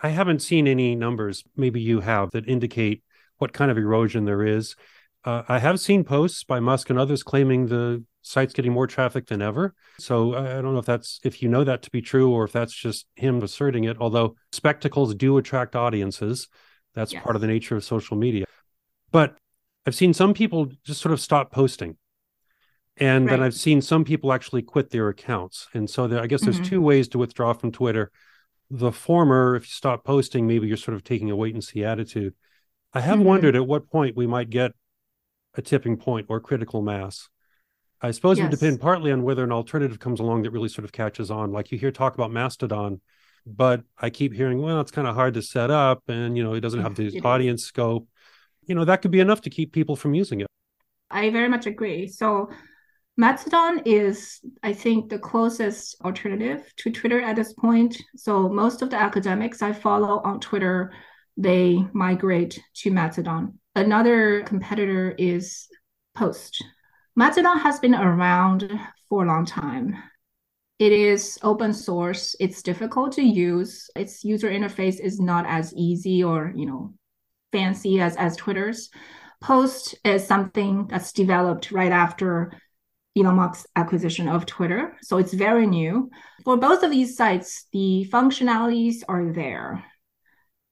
I 0.00 0.10
haven't 0.10 0.42
seen 0.42 0.68
any 0.68 0.94
numbers, 0.94 1.42
maybe 1.56 1.80
you 1.80 2.00
have, 2.00 2.30
that 2.32 2.48
indicate 2.48 3.02
what 3.38 3.52
kind 3.52 3.70
of 3.70 3.78
erosion 3.78 4.24
there 4.24 4.44
is. 4.44 4.76
Uh, 5.24 5.42
I 5.48 5.58
have 5.58 5.80
seen 5.80 6.04
posts 6.04 6.44
by 6.44 6.60
Musk 6.60 6.90
and 6.90 6.98
others 6.98 7.22
claiming 7.22 7.66
the 7.66 8.04
site's 8.22 8.52
getting 8.52 8.72
more 8.72 8.86
traffic 8.86 9.26
than 9.26 9.42
ever. 9.42 9.74
So 9.98 10.34
I 10.34 10.60
don't 10.60 10.72
know 10.74 10.78
if 10.78 10.86
that's 10.86 11.18
if 11.24 11.42
you 11.42 11.48
know 11.48 11.64
that 11.64 11.82
to 11.82 11.90
be 11.90 12.00
true 12.00 12.30
or 12.30 12.44
if 12.44 12.52
that's 12.52 12.74
just 12.74 13.06
him 13.16 13.42
asserting 13.42 13.84
it. 13.84 13.96
Although 14.00 14.36
spectacles 14.52 15.14
do 15.14 15.38
attract 15.38 15.74
audiences, 15.74 16.48
that's 16.94 17.12
yes. 17.12 17.22
part 17.22 17.36
of 17.36 17.42
the 17.42 17.48
nature 17.48 17.76
of 17.76 17.84
social 17.84 18.16
media. 18.16 18.44
But 19.10 19.36
I've 19.86 19.94
seen 19.94 20.12
some 20.12 20.34
people 20.34 20.70
just 20.84 21.00
sort 21.00 21.12
of 21.12 21.20
stop 21.20 21.50
posting. 21.50 21.96
And 22.96 23.26
right. 23.26 23.32
then 23.32 23.42
I've 23.42 23.54
seen 23.54 23.80
some 23.80 24.04
people 24.04 24.32
actually 24.32 24.62
quit 24.62 24.90
their 24.90 25.08
accounts. 25.08 25.68
And 25.72 25.88
so 25.88 26.08
there, 26.08 26.20
I 26.20 26.26
guess 26.26 26.42
there's 26.42 26.56
mm-hmm. 26.56 26.64
two 26.64 26.82
ways 26.82 27.08
to 27.08 27.18
withdraw 27.18 27.52
from 27.52 27.72
Twitter. 27.72 28.10
The 28.70 28.92
former, 28.92 29.56
if 29.56 29.62
you 29.62 29.70
stop 29.70 30.04
posting, 30.04 30.46
maybe 30.46 30.66
you're 30.66 30.76
sort 30.76 30.96
of 30.96 31.04
taking 31.04 31.30
a 31.30 31.36
wait 31.36 31.54
and 31.54 31.62
see 31.62 31.84
attitude. 31.84 32.34
I 32.92 33.00
have 33.00 33.18
mm-hmm. 33.18 33.28
wondered 33.28 33.56
at 33.56 33.66
what 33.66 33.88
point 33.88 34.16
we 34.16 34.26
might 34.26 34.50
get 34.50 34.72
a 35.54 35.62
tipping 35.62 35.96
point 35.96 36.26
or 36.28 36.40
critical 36.40 36.82
mass 36.82 37.28
I 38.00 38.12
suppose 38.12 38.38
yes. 38.38 38.44
it 38.44 38.50
would 38.50 38.58
depend 38.58 38.80
partly 38.80 39.10
on 39.10 39.22
whether 39.22 39.42
an 39.42 39.52
alternative 39.52 39.98
comes 39.98 40.20
along 40.20 40.42
that 40.42 40.52
really 40.52 40.68
sort 40.68 40.84
of 40.84 40.92
catches 40.92 41.30
on. 41.30 41.50
Like 41.50 41.72
you 41.72 41.78
hear 41.78 41.90
talk 41.90 42.14
about 42.14 42.30
Mastodon, 42.30 43.00
but 43.44 43.82
I 43.98 44.10
keep 44.10 44.32
hearing, 44.32 44.60
well, 44.60 44.80
it's 44.80 44.92
kind 44.92 45.08
of 45.08 45.14
hard 45.14 45.34
to 45.34 45.42
set 45.42 45.70
up 45.70 46.02
and, 46.08 46.36
you 46.36 46.44
know, 46.44 46.54
it 46.54 46.60
doesn't 46.60 46.80
have 46.80 46.94
the 46.94 47.20
audience 47.24 47.64
scope. 47.64 48.08
You 48.66 48.74
know, 48.74 48.84
that 48.84 49.02
could 49.02 49.10
be 49.10 49.20
enough 49.20 49.40
to 49.42 49.50
keep 49.50 49.72
people 49.72 49.96
from 49.96 50.14
using 50.14 50.40
it. 50.40 50.46
I 51.10 51.30
very 51.30 51.48
much 51.48 51.66
agree. 51.66 52.06
So 52.06 52.50
Mastodon 53.16 53.82
is, 53.84 54.40
I 54.62 54.74
think, 54.74 55.08
the 55.08 55.18
closest 55.18 55.96
alternative 56.04 56.72
to 56.76 56.90
Twitter 56.90 57.20
at 57.20 57.34
this 57.34 57.52
point. 57.54 58.00
So 58.14 58.48
most 58.48 58.82
of 58.82 58.90
the 58.90 59.00
academics 59.00 59.60
I 59.62 59.72
follow 59.72 60.20
on 60.20 60.38
Twitter, 60.38 60.92
they 61.36 61.84
migrate 61.92 62.60
to 62.74 62.90
Mastodon. 62.92 63.58
Another 63.78 64.42
competitor 64.42 65.14
is 65.16 65.68
Post. 66.16 66.64
Mastodon 67.14 67.60
has 67.60 67.78
been 67.78 67.94
around 67.94 68.68
for 69.08 69.22
a 69.22 69.28
long 69.28 69.46
time. 69.46 69.96
It 70.80 70.90
is 70.90 71.38
open 71.44 71.72
source. 71.72 72.34
It's 72.40 72.60
difficult 72.60 73.12
to 73.12 73.22
use. 73.22 73.88
Its 73.94 74.24
user 74.24 74.50
interface 74.50 74.98
is 74.98 75.20
not 75.20 75.46
as 75.46 75.72
easy 75.74 76.24
or, 76.24 76.52
you 76.56 76.66
know, 76.66 76.94
fancy 77.52 78.00
as, 78.00 78.16
as 78.16 78.34
Twitter's. 78.34 78.90
Post 79.40 79.94
is 80.04 80.26
something 80.26 80.88
that's 80.88 81.12
developed 81.12 81.70
right 81.70 81.92
after 81.92 82.52
Elon 83.16 83.36
Musk's 83.36 83.64
acquisition 83.76 84.26
of 84.26 84.44
Twitter. 84.44 84.96
So 85.02 85.18
it's 85.18 85.32
very 85.32 85.68
new. 85.68 86.10
For 86.44 86.56
both 86.56 86.82
of 86.82 86.90
these 86.90 87.16
sites, 87.16 87.66
the 87.72 88.08
functionalities 88.12 89.04
are 89.08 89.32
there. 89.32 89.84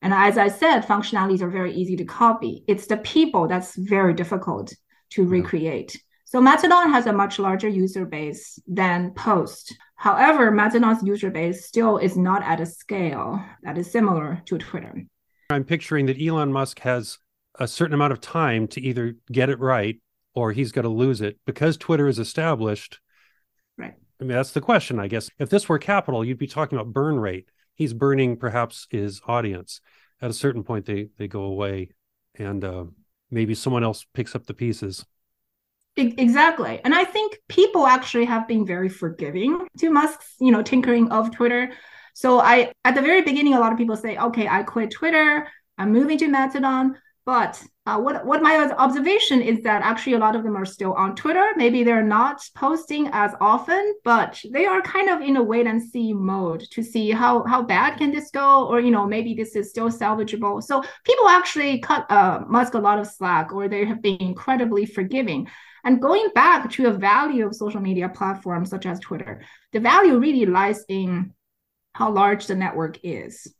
And 0.03 0.13
as 0.13 0.39
I 0.39 0.49
said, 0.49 0.83
functionalities 0.83 1.41
are 1.41 1.51
very 1.51 1.75
easy 1.75 1.97
to 1.97 2.05
copy. 2.05 2.65
It's 2.69 2.87
the 2.87 2.99
people 2.99 3.49
that's 3.49 3.77
very 3.77 4.15
difficult 4.15 4.75
to 5.11 5.27
recreate. 5.27 6.01
So 6.25 6.41
Mastodon 6.41 6.91
has 6.91 7.07
a 7.07 7.13
much 7.13 7.39
larger 7.39 7.69
user 7.69 8.05
base 8.05 8.59
than 8.67 9.13
Post. 9.13 9.77
However, 9.95 10.51
Mastodon's 10.51 11.03
user 11.03 11.31
base 11.31 11.67
still 11.67 11.99
is 11.99 12.17
not 12.17 12.43
at 12.43 12.61
a 12.61 12.67
scale 12.67 13.43
that 13.63 13.79
is 13.79 13.91
similar 13.91 14.43
to 14.47 14.59
Twitter. 14.59 15.05
I'm 15.51 15.65
picturing 15.65 16.07
that 16.07 16.21
Elon 16.21 16.53
Musk 16.53 16.81
has 16.81 17.19
a 17.59 17.69
certain 17.69 17.95
amount 17.95 18.13
of 18.13 18.21
time 18.21 18.67
to 18.69 18.81
either 18.81 19.17
get 19.31 19.49
it 19.49 19.61
right 19.61 20.01
or 20.35 20.53
he's 20.53 20.73
going 20.73 20.83
to 20.83 20.91
lose 20.91 21.21
it 21.21 21.39
because 21.47 21.77
Twitter 21.77 22.09
is 22.09 22.19
established. 22.19 23.01
Right. 23.79 23.95
I 24.21 24.25
mean, 24.25 24.37
that's 24.37 24.51
the 24.51 24.61
question, 24.61 24.99
I 24.99 25.09
guess. 25.09 25.31
If 25.39 25.49
this 25.49 25.69
were 25.69 25.79
capital, 25.79 26.25
you'd 26.25 26.39
be 26.39 26.47
talking 26.47 26.77
about 26.77 26.93
burn 26.93 27.19
rate. 27.19 27.49
He's 27.77 27.93
burning 27.93 28.37
perhaps 28.37 28.89
his 28.91 29.21
audience. 29.29 29.81
At 30.21 30.31
a 30.31 30.35
certain 30.35 30.65
point, 30.65 30.87
they 30.87 31.11
they 31.19 31.29
go 31.29 31.43
away, 31.43 31.91
and 32.35 32.65
uh, 32.65 32.85
maybe 33.31 33.55
someone 33.55 33.85
else 33.85 34.05
picks 34.13 34.35
up 34.35 34.47
the 34.47 34.55
pieces. 34.55 35.05
Exactly. 35.97 36.81
And 36.85 36.95
I 36.95 37.05
think 37.05 37.39
people 37.49 37.87
actually 37.87 38.27
have 38.27 38.47
been 38.47 38.67
very 38.67 38.89
forgiving 38.89 39.67
to 39.79 39.91
Musk's, 39.91 40.35
you 40.41 40.53
know, 40.53 40.63
tinkering 40.63 41.11
of 41.11 41.35
Twitter. 41.35 41.73
So 42.15 42.39
I 42.39 42.73
at 42.85 42.95
the 42.95 43.03
very 43.03 43.23
beginning, 43.23 43.55
a 43.55 43.61
lot 43.61 43.73
of 43.73 43.79
people 43.79 43.97
say, 43.97 44.17
okay, 44.17 44.49
I 44.49 44.63
quit 44.63 44.91
Twitter, 44.91 45.49
I'm 45.79 45.93
moving 45.93 46.19
to 46.19 46.29
Mastodon. 46.29 46.97
But 47.27 47.61
uh, 47.87 47.99
what 47.99 48.25
what 48.25 48.41
my 48.41 48.57
observation 48.79 49.43
is 49.43 49.61
that 49.65 49.83
actually 49.83 50.13
a 50.13 50.19
lot 50.19 50.37
of 50.37 50.45
them 50.45 50.57
are 50.57 50.65
still 50.65 50.93
on 50.95 51.17
Twitter. 51.17 51.45
Maybe 51.57 51.83
they're 51.83 52.01
not 52.21 52.41
posting 52.55 53.09
as 53.13 53.33
often, 53.41 53.95
but 54.05 54.41
they 54.53 54.65
are 54.65 54.81
kind 54.81 55.11
of 55.11 55.21
in 55.21 55.37
a 55.37 55.43
wait 55.43 55.67
and 55.67 55.83
see 55.83 56.13
mode 56.13 56.61
to 56.71 56.85
see 56.85 57.11
how 57.11 57.45
how 57.45 57.63
bad 57.63 57.99
can 57.99 58.13
this 58.13 58.31
go, 58.31 58.69
or 58.69 58.79
you 58.79 58.93
know 58.93 59.07
maybe 59.07 59.35
this 59.35 59.57
is 59.57 59.71
still 59.71 59.89
salvageable. 59.89 60.63
So 60.63 60.85
people 61.03 61.29
actually 61.29 61.81
cut 61.81 62.09
uh, 62.13 62.45
Musk 62.47 62.75
a 62.75 62.79
lot 62.79 63.01
of 63.01 63.09
slack, 63.09 63.53
or 63.53 63.67
they 63.67 63.85
have 63.85 64.01
been 64.01 64.19
incredibly 64.19 64.87
forgiving. 64.87 65.49
And 65.83 66.01
going 66.01 66.29
back 66.33 66.71
to 66.73 66.83
the 66.85 66.93
value 66.93 67.45
of 67.47 67.57
social 67.57 67.81
media 67.81 68.09
platforms 68.09 68.71
such 68.71 68.87
as 68.87 69.01
Twitter, 69.01 69.43
the 69.73 69.81
value 69.81 70.19
really 70.19 70.47
lies 70.47 70.85
in 70.89 71.33
how 71.93 72.13
large 72.13 72.47
the 72.47 72.55
network 72.55 72.99
is. 73.03 73.53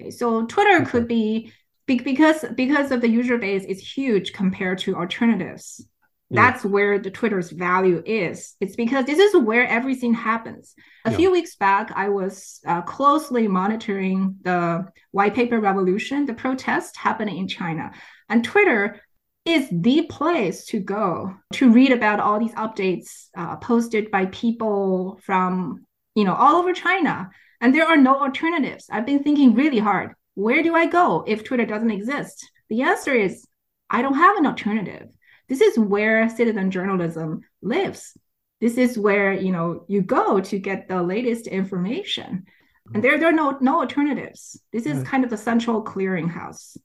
Okay, 0.00 0.10
so 0.10 0.44
Twitter 0.46 0.84
could 0.84 1.06
be 1.06 1.52
because 1.86 2.44
because 2.54 2.90
of 2.90 3.00
the 3.00 3.08
user 3.08 3.38
base 3.38 3.64
is 3.64 3.80
huge 3.80 4.32
compared 4.32 4.78
to 4.78 4.96
alternatives. 4.96 5.86
That's 6.34 6.64
where 6.64 6.98
the 6.98 7.10
Twitter's 7.10 7.50
value 7.50 8.02
is. 8.06 8.56
It's 8.58 8.74
because 8.74 9.04
this 9.04 9.18
is 9.18 9.36
where 9.36 9.66
everything 9.68 10.14
happens. 10.14 10.74
A 11.04 11.10
yeah. 11.10 11.16
few 11.18 11.30
weeks 11.30 11.56
back, 11.56 11.92
I 11.94 12.08
was 12.08 12.60
uh, 12.66 12.80
closely 12.82 13.46
monitoring 13.48 14.36
the 14.42 14.86
white 15.10 15.34
paper 15.34 15.60
revolution, 15.60 16.24
the 16.24 16.32
protest 16.32 16.96
happening 16.96 17.36
in 17.36 17.48
China. 17.48 17.92
And 18.30 18.42
Twitter 18.42 19.02
is 19.44 19.68
the 19.70 20.02
place 20.02 20.64
to 20.66 20.78
go 20.78 21.34
to 21.54 21.72
read 21.72 21.92
about 21.92 22.20
all 22.20 22.38
these 22.38 22.54
updates 22.54 23.26
uh, 23.36 23.56
posted 23.56 24.10
by 24.10 24.26
people 24.26 25.20
from 25.24 25.84
you 26.14 26.24
know 26.24 26.34
all 26.34 26.56
over 26.56 26.72
China. 26.72 27.30
And 27.60 27.74
there 27.74 27.86
are 27.86 27.96
no 27.96 28.18
alternatives. 28.18 28.86
I've 28.90 29.06
been 29.06 29.22
thinking 29.22 29.54
really 29.54 29.78
hard. 29.78 30.14
Where 30.34 30.62
do 30.62 30.74
I 30.74 30.86
go 30.86 31.24
if 31.26 31.44
Twitter 31.44 31.66
doesn't 31.66 31.90
exist? 31.90 32.50
The 32.68 32.82
answer 32.82 33.14
is 33.14 33.46
I 33.90 34.02
don't 34.02 34.14
have 34.14 34.36
an 34.36 34.46
alternative. 34.46 35.08
This 35.48 35.60
is 35.60 35.78
where 35.78 36.28
citizen 36.28 36.70
journalism 36.70 37.42
lives. 37.60 38.16
This 38.60 38.78
is 38.78 38.98
where 38.98 39.32
you 39.32 39.52
know 39.52 39.84
you 39.88 40.02
go 40.02 40.40
to 40.40 40.58
get 40.58 40.88
the 40.88 41.02
latest 41.02 41.46
information. 41.46 42.46
And 42.94 43.02
there, 43.02 43.18
there 43.18 43.28
are 43.28 43.32
no 43.32 43.58
no 43.60 43.80
alternatives. 43.80 44.60
This 44.72 44.86
is 44.86 44.98
hmm. 44.98 45.04
kind 45.04 45.24
of 45.24 45.30
the 45.30 45.36
central 45.36 45.84
clearinghouse. 45.84 46.76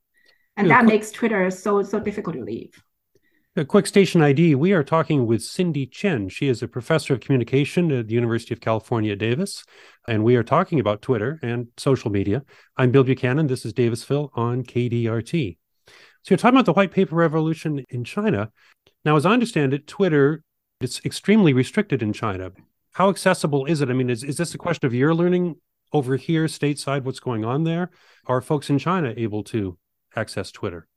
And 0.58 0.72
that 0.72 0.86
makes 0.86 1.12
Twitter 1.12 1.52
so 1.52 1.84
so 1.84 2.00
difficult 2.00 2.36
to 2.36 2.44
leave. 2.44 2.82
Quick 3.66 3.88
station 3.88 4.22
ID. 4.22 4.54
We 4.54 4.74
are 4.74 4.84
talking 4.84 5.26
with 5.26 5.42
Cindy 5.42 5.90
Shen. 5.92 6.30
She 6.30 6.48
is 6.48 6.62
a 6.62 6.68
professor 6.68 7.16
of 7.16 7.22
communication 7.22 7.92
at 7.92 8.08
the 8.08 8.14
University 8.14 8.54
of 8.54 8.62
California, 8.62 9.16
Davis. 9.16 9.64
And 10.08 10.24
we 10.24 10.36
are 10.36 10.44
talking 10.44 10.80
about 10.80 11.02
Twitter 11.02 11.40
and 11.42 11.70
social 11.76 12.12
media. 12.12 12.44
I'm 12.78 12.92
Bill 12.92 13.04
Buchanan. 13.04 13.48
This 13.48 13.66
is 13.66 13.74
Davisville 13.74 14.30
on 14.36 14.62
KDRT. 14.62 15.58
So 15.88 15.94
you're 16.30 16.38
talking 16.38 16.56
about 16.56 16.68
the 16.68 16.74
white 16.74 16.92
paper 16.92 17.16
revolution 17.16 17.84
in 17.90 18.04
China. 18.04 18.52
Now, 19.04 19.16
as 19.16 19.26
I 19.26 19.32
understand 19.32 19.74
it, 19.74 19.88
Twitter 19.88 20.44
is 20.80 21.02
extremely 21.04 21.54
restricted 21.54 22.04
in 22.04 22.14
China. 22.14 22.52
How 22.94 23.10
accessible 23.10 23.66
is 23.66 23.82
it? 23.82 23.90
I 23.90 23.94
mean, 23.94 24.12
is, 24.12 24.24
is 24.24 24.38
this 24.38 24.54
a 24.54 24.60
question 24.60 24.86
of 24.86 24.94
your 24.94 25.16
learning 25.16 25.56
over 25.94 26.16
here 26.16 26.46
stateside 26.46 27.06
what's 27.06 27.20
going 27.20 27.44
on 27.44 27.64
there? 27.64 27.90
Are 28.28 28.40
folks 28.40 28.70
in 28.70 28.78
China 28.78 29.16
able 29.18 29.44
to 29.46 29.80
access 30.16 30.52
Twitter? 30.52 30.88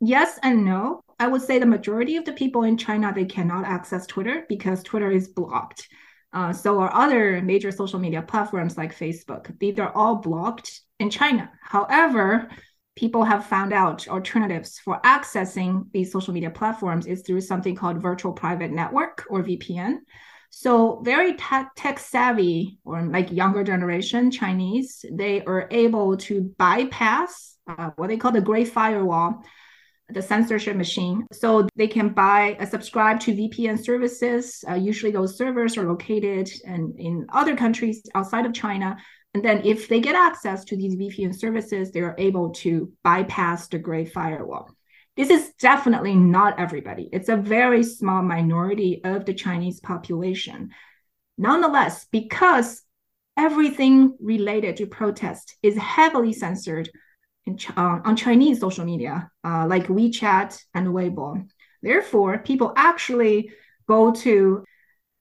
Yes 0.00 0.38
and 0.42 0.66
no. 0.66 1.03
I 1.18 1.28
would 1.28 1.42
say 1.42 1.58
the 1.58 1.66
majority 1.66 2.16
of 2.16 2.24
the 2.24 2.32
people 2.32 2.64
in 2.64 2.76
China 2.76 3.12
they 3.14 3.24
cannot 3.24 3.64
access 3.64 4.06
Twitter 4.06 4.44
because 4.48 4.82
Twitter 4.82 5.10
is 5.10 5.28
blocked. 5.28 5.88
Uh, 6.32 6.52
so 6.52 6.80
are 6.80 6.92
other 6.92 7.40
major 7.42 7.70
social 7.70 7.98
media 7.98 8.20
platforms 8.20 8.76
like 8.76 8.96
Facebook. 8.96 9.56
These 9.60 9.78
are 9.78 9.92
all 9.92 10.16
blocked 10.16 10.80
in 10.98 11.08
China. 11.08 11.50
However, 11.62 12.50
people 12.96 13.24
have 13.24 13.46
found 13.46 13.72
out 13.72 14.08
alternatives 14.08 14.78
for 14.78 15.00
accessing 15.02 15.86
these 15.92 16.12
social 16.12 16.34
media 16.34 16.50
platforms 16.50 17.06
is 17.06 17.22
through 17.22 17.40
something 17.40 17.74
called 17.74 18.02
virtual 18.02 18.32
private 18.32 18.70
network 18.70 19.24
or 19.30 19.42
VPN. 19.42 19.98
So 20.50 21.00
very 21.02 21.34
tech, 21.34 21.98
savvy 21.98 22.78
or 22.84 23.02
like 23.02 23.32
younger 23.32 23.64
generation 23.64 24.30
Chinese, 24.30 25.04
they 25.10 25.42
are 25.44 25.66
able 25.72 26.16
to 26.18 26.54
bypass 26.58 27.56
uh, 27.66 27.90
what 27.96 28.08
they 28.08 28.16
call 28.16 28.30
the 28.30 28.40
Great 28.40 28.68
Firewall, 28.68 29.42
the 30.08 30.22
censorship 30.22 30.76
machine. 30.76 31.26
So 31.32 31.66
they 31.76 31.86
can 31.86 32.10
buy, 32.10 32.56
uh, 32.60 32.66
subscribe 32.66 33.20
to 33.20 33.32
VPN 33.32 33.82
services. 33.82 34.62
Uh, 34.68 34.74
usually 34.74 35.12
those 35.12 35.36
servers 35.36 35.76
are 35.76 35.88
located 35.88 36.50
in, 36.64 36.94
in 36.98 37.26
other 37.32 37.56
countries 37.56 38.02
outside 38.14 38.46
of 38.46 38.52
China. 38.52 38.96
And 39.32 39.44
then 39.44 39.62
if 39.64 39.88
they 39.88 40.00
get 40.00 40.14
access 40.14 40.64
to 40.66 40.76
these 40.76 40.94
VPN 40.94 41.34
services, 41.34 41.90
they 41.90 42.00
are 42.00 42.14
able 42.18 42.50
to 42.50 42.92
bypass 43.02 43.68
the 43.68 43.78
Great 43.78 44.12
Firewall. 44.12 44.68
This 45.16 45.30
is 45.30 45.52
definitely 45.60 46.14
not 46.14 46.58
everybody. 46.58 47.08
It's 47.12 47.28
a 47.28 47.36
very 47.36 47.82
small 47.82 48.22
minority 48.22 49.00
of 49.04 49.24
the 49.24 49.34
Chinese 49.34 49.80
population. 49.80 50.70
Nonetheless, 51.38 52.06
because 52.10 52.82
everything 53.36 54.16
related 54.20 54.76
to 54.76 54.86
protest 54.86 55.56
is 55.62 55.76
heavily 55.76 56.32
censored 56.32 56.90
in, 57.46 57.58
uh, 57.76 58.00
on 58.04 58.16
Chinese 58.16 58.60
social 58.60 58.84
media, 58.84 59.30
uh, 59.44 59.66
like 59.66 59.86
WeChat 59.86 60.58
and 60.74 60.88
Weibo, 60.88 61.46
therefore, 61.82 62.38
people 62.38 62.72
actually 62.76 63.50
go 63.88 64.12
to 64.12 64.64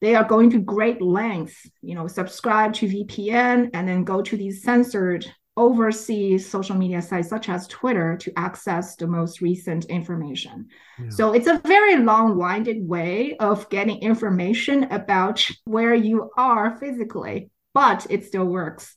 they 0.02 0.16
are 0.16 0.26
going 0.26 0.50
to 0.50 0.60
great 0.60 1.02
lengths, 1.02 1.66
you 1.82 1.96
know, 1.96 2.08
subscribe 2.08 2.74
to 2.74 2.88
VPN 2.88 3.70
and 3.74 3.88
then 3.88 4.04
go 4.04 4.22
to 4.22 4.36
these 4.36 4.62
censored 4.62 5.26
overseas 5.56 6.50
social 6.50 6.76
media 6.76 7.02
sites 7.02 7.30
such 7.30 7.48
as 7.48 7.68
Twitter 7.68 8.18
to 8.18 8.34
access 8.38 8.98
the 8.98 9.08
most 9.08 9.40
recent 9.40 9.86
information. 9.86 10.68
Yeah. 11.00 11.10
So 11.10 11.34
it's 11.34 11.48
a 11.48 11.62
very 11.64 11.98
long-winded 11.98 12.86
way 12.86 13.38
of 13.38 13.70
getting 13.70 14.02
information 14.02 14.86
about 14.92 15.48
where 15.64 15.94
you 15.94 16.32
are 16.36 16.76
physically, 16.78 17.50
but 17.74 18.06
it 18.10 18.26
still 18.26 18.46
works. 18.46 18.96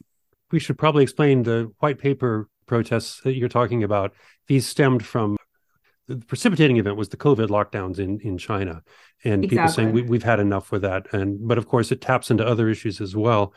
We 0.51 0.59
should 0.59 0.77
probably 0.77 1.05
explain 1.05 1.45
the 1.45 1.71
white 1.79 1.99
paper 1.99 2.49
protests 2.67 3.21
that 3.23 3.37
you're 3.37 3.49
talking 3.49 3.83
about. 3.83 4.13
These 4.49 4.67
stemmed 4.67 5.05
from 5.05 5.37
the 6.09 6.17
precipitating 6.17 6.77
event 6.77 6.97
was 6.97 7.09
the 7.09 7.17
COVID 7.17 7.49
lockdowns 7.49 7.99
in 7.99 8.21
in 8.21 8.39
China, 8.39 8.83
and 9.25 9.45
exactly. 9.45 9.49
people 9.49 9.69
saying 9.73 9.93
we, 9.93 10.03
we've 10.03 10.23
had 10.23 10.41
enough 10.41 10.71
with 10.71 10.83
that. 10.83 11.13
And 11.13 11.47
but 11.47 11.59
of 11.59 11.67
course, 11.67 11.91
it 11.91 12.01
taps 12.01 12.31
into 12.31 12.47
other 12.47 12.69
issues 12.69 13.01
as 13.01 13.17
well. 13.17 13.55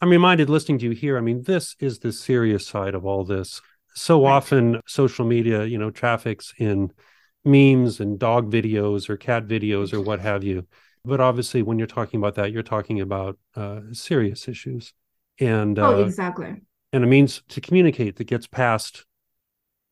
I'm 0.00 0.10
reminded 0.10 0.50
listening 0.50 0.78
to 0.78 0.86
you 0.86 0.90
here. 0.92 1.16
I 1.16 1.20
mean, 1.20 1.42
this 1.42 1.76
is 1.78 2.00
the 2.00 2.12
serious 2.12 2.66
side 2.66 2.94
of 2.94 3.06
all 3.06 3.24
this. 3.24 3.60
So 3.94 4.24
right. 4.24 4.32
often, 4.32 4.80
social 4.86 5.24
media, 5.24 5.64
you 5.64 5.78
know, 5.78 5.90
traffics 5.90 6.52
in 6.58 6.92
memes 7.44 8.00
and 8.00 8.18
dog 8.18 8.50
videos 8.50 9.08
or 9.08 9.16
cat 9.16 9.46
videos 9.46 9.92
or 9.92 10.00
what 10.00 10.20
have 10.20 10.44
you. 10.44 10.66
But 11.04 11.20
obviously, 11.20 11.62
when 11.62 11.78
you're 11.78 11.86
talking 11.86 12.18
about 12.18 12.36
that, 12.36 12.52
you're 12.52 12.62
talking 12.62 13.00
about 13.00 13.38
uh, 13.56 13.80
serious 13.92 14.48
issues. 14.48 14.92
And 15.40 15.78
oh, 15.78 16.00
uh, 16.00 16.04
exactly. 16.04 16.62
And 16.92 17.04
a 17.04 17.06
means 17.06 17.42
to 17.48 17.60
communicate 17.60 18.16
that 18.16 18.24
gets 18.24 18.46
past 18.46 19.06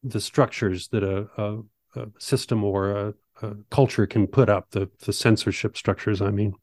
the 0.03 0.21
structures 0.21 0.89
that 0.89 1.03
a, 1.03 1.29
a 1.37 1.63
a 1.97 2.07
system 2.19 2.63
or 2.65 2.91
a, 2.91 3.15
a 3.43 3.55
culture 3.71 4.07
can 4.07 4.27
put 4.27 4.49
up 4.49 4.71
the 4.71 4.91
the 5.05 5.13
censorship 5.13 5.77
structures. 5.77 6.21
I 6.21 6.31
mean. 6.31 6.55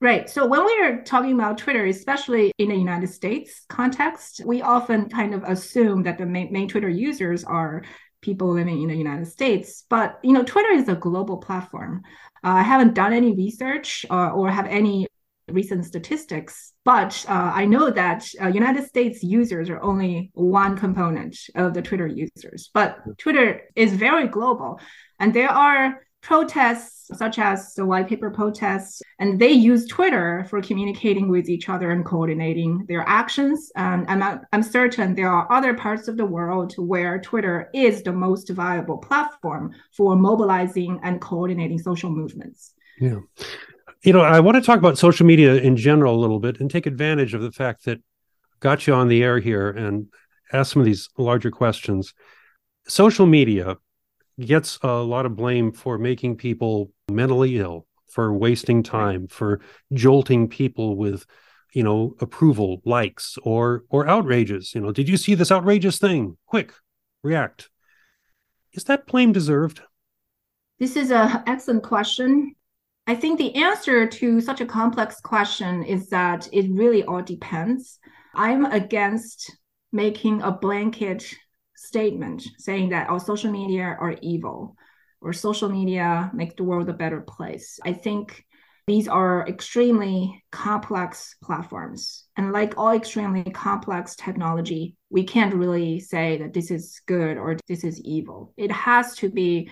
Right. 0.00 0.28
So 0.28 0.46
when 0.46 0.66
we 0.66 0.82
are 0.82 1.02
talking 1.02 1.32
about 1.32 1.56
Twitter, 1.56 1.86
especially 1.86 2.52
in 2.58 2.68
the 2.68 2.74
United 2.74 3.08
States 3.08 3.64
context, 3.68 4.42
we 4.44 4.60
often 4.60 5.08
kind 5.08 5.32
of 5.32 5.44
assume 5.44 6.02
that 6.02 6.18
the 6.18 6.26
main, 6.26 6.52
main 6.52 6.68
Twitter 6.68 6.90
users 6.90 7.42
are 7.42 7.84
people 8.20 8.52
living 8.52 8.82
in 8.82 8.88
the 8.88 8.96
United 8.96 9.26
States. 9.26 9.84
But 9.88 10.18
you 10.22 10.32
know, 10.32 10.42
Twitter 10.42 10.70
is 10.72 10.88
a 10.88 10.94
global 10.94 11.38
platform. 11.38 12.02
Uh, 12.42 12.48
I 12.48 12.62
haven't 12.62 12.94
done 12.94 13.12
any 13.12 13.34
research 13.34 14.04
uh, 14.10 14.30
or 14.30 14.50
have 14.50 14.66
any 14.66 15.06
recent 15.48 15.84
statistics, 15.84 16.72
but 16.84 17.24
uh, 17.28 17.52
I 17.54 17.66
know 17.66 17.90
that 17.90 18.26
uh, 18.40 18.48
United 18.48 18.86
States 18.86 19.22
users 19.22 19.68
are 19.70 19.82
only 19.82 20.30
one 20.34 20.76
component 20.76 21.36
of 21.54 21.74
the 21.74 21.82
Twitter 21.82 22.06
users. 22.06 22.70
But 22.72 22.98
Twitter 23.18 23.62
is 23.76 23.92
very 23.92 24.28
global, 24.28 24.80
and 25.20 25.34
there 25.34 25.50
are 25.50 26.00
protests 26.22 27.10
such 27.18 27.38
as 27.38 27.74
the 27.74 27.84
white 27.84 28.08
paper 28.08 28.30
protests, 28.30 29.02
and 29.18 29.38
they 29.38 29.50
use 29.50 29.86
Twitter 29.86 30.46
for 30.48 30.62
communicating 30.62 31.28
with 31.28 31.50
each 31.50 31.68
other 31.68 31.90
and 31.90 32.02
coordinating 32.02 32.86
their 32.88 33.04
actions. 33.06 33.70
And 33.76 34.08
I'm, 34.08 34.40
I'm 34.50 34.62
certain 34.62 35.14
there 35.14 35.30
are 35.30 35.50
other 35.52 35.74
parts 35.74 36.08
of 36.08 36.16
the 36.16 36.24
world 36.24 36.72
where 36.78 37.20
Twitter 37.20 37.68
is 37.74 38.02
the 38.02 38.12
most 38.12 38.48
viable 38.48 38.96
platform 38.96 39.72
for 39.94 40.16
mobilizing 40.16 40.98
and 41.02 41.20
coordinating 41.20 41.78
social 41.78 42.08
movements. 42.08 42.72
Yeah 42.98 43.18
you 44.04 44.12
know, 44.12 44.20
I 44.20 44.40
want 44.40 44.56
to 44.56 44.60
talk 44.60 44.78
about 44.78 44.98
social 44.98 45.24
media 45.24 45.54
in 45.56 45.76
general 45.76 46.14
a 46.14 46.20
little 46.20 46.38
bit 46.38 46.60
and 46.60 46.70
take 46.70 46.84
advantage 46.86 47.32
of 47.32 47.40
the 47.40 47.50
fact 47.50 47.86
that 47.86 47.98
I've 47.98 48.60
got 48.60 48.86
you 48.86 48.92
on 48.92 49.08
the 49.08 49.22
air 49.22 49.38
here 49.38 49.70
and 49.70 50.08
ask 50.52 50.74
some 50.74 50.80
of 50.80 50.86
these 50.86 51.08
larger 51.16 51.50
questions. 51.50 52.12
Social 52.86 53.24
media 53.24 53.78
gets 54.38 54.78
a 54.82 54.92
lot 54.92 55.24
of 55.24 55.36
blame 55.36 55.72
for 55.72 55.96
making 55.96 56.36
people 56.36 56.92
mentally 57.10 57.58
ill, 57.58 57.86
for 58.06 58.32
wasting 58.34 58.82
time, 58.82 59.26
for 59.26 59.60
jolting 59.94 60.48
people 60.48 60.96
with, 60.96 61.24
you 61.72 61.82
know, 61.82 62.14
approval, 62.20 62.82
likes, 62.84 63.38
or 63.42 63.84
or 63.88 64.06
outrages. 64.06 64.74
You 64.74 64.82
know, 64.82 64.92
did 64.92 65.08
you 65.08 65.16
see 65.16 65.34
this 65.34 65.50
outrageous 65.50 65.98
thing? 65.98 66.36
Quick, 66.46 66.74
react. 67.22 67.70
Is 68.74 68.84
that 68.84 69.06
blame 69.06 69.32
deserved? 69.32 69.80
This 70.78 70.94
is 70.94 71.10
an 71.10 71.42
excellent 71.46 71.84
question. 71.84 72.54
I 73.06 73.14
think 73.14 73.38
the 73.38 73.54
answer 73.56 74.06
to 74.06 74.40
such 74.40 74.60
a 74.60 74.66
complex 74.66 75.20
question 75.20 75.82
is 75.82 76.08
that 76.08 76.48
it 76.52 76.70
really 76.70 77.04
all 77.04 77.22
depends. 77.22 77.98
I'm 78.34 78.64
against 78.64 79.54
making 79.92 80.42
a 80.42 80.50
blanket 80.50 81.24
statement 81.76 82.42
saying 82.58 82.88
that 82.90 83.10
our 83.10 83.20
social 83.20 83.50
media 83.50 83.84
are 83.84 84.16
evil 84.22 84.76
or 85.20 85.32
social 85.32 85.68
media 85.68 86.30
make 86.34 86.56
the 86.56 86.64
world 86.64 86.88
a 86.88 86.94
better 86.94 87.20
place. 87.20 87.78
I 87.84 87.92
think 87.92 88.44
these 88.86 89.08
are 89.08 89.46
extremely 89.48 90.42
complex 90.50 91.36
platforms. 91.42 92.24
And 92.36 92.52
like 92.52 92.74
all 92.76 92.90
extremely 92.90 93.44
complex 93.50 94.16
technology, 94.16 94.96
we 95.10 95.24
can't 95.24 95.54
really 95.54 96.00
say 96.00 96.38
that 96.38 96.52
this 96.52 96.70
is 96.70 97.00
good 97.06 97.38
or 97.38 97.56
this 97.68 97.84
is 97.84 98.00
evil. 98.02 98.52
It 98.56 98.70
has 98.72 99.14
to 99.16 99.30
be 99.30 99.70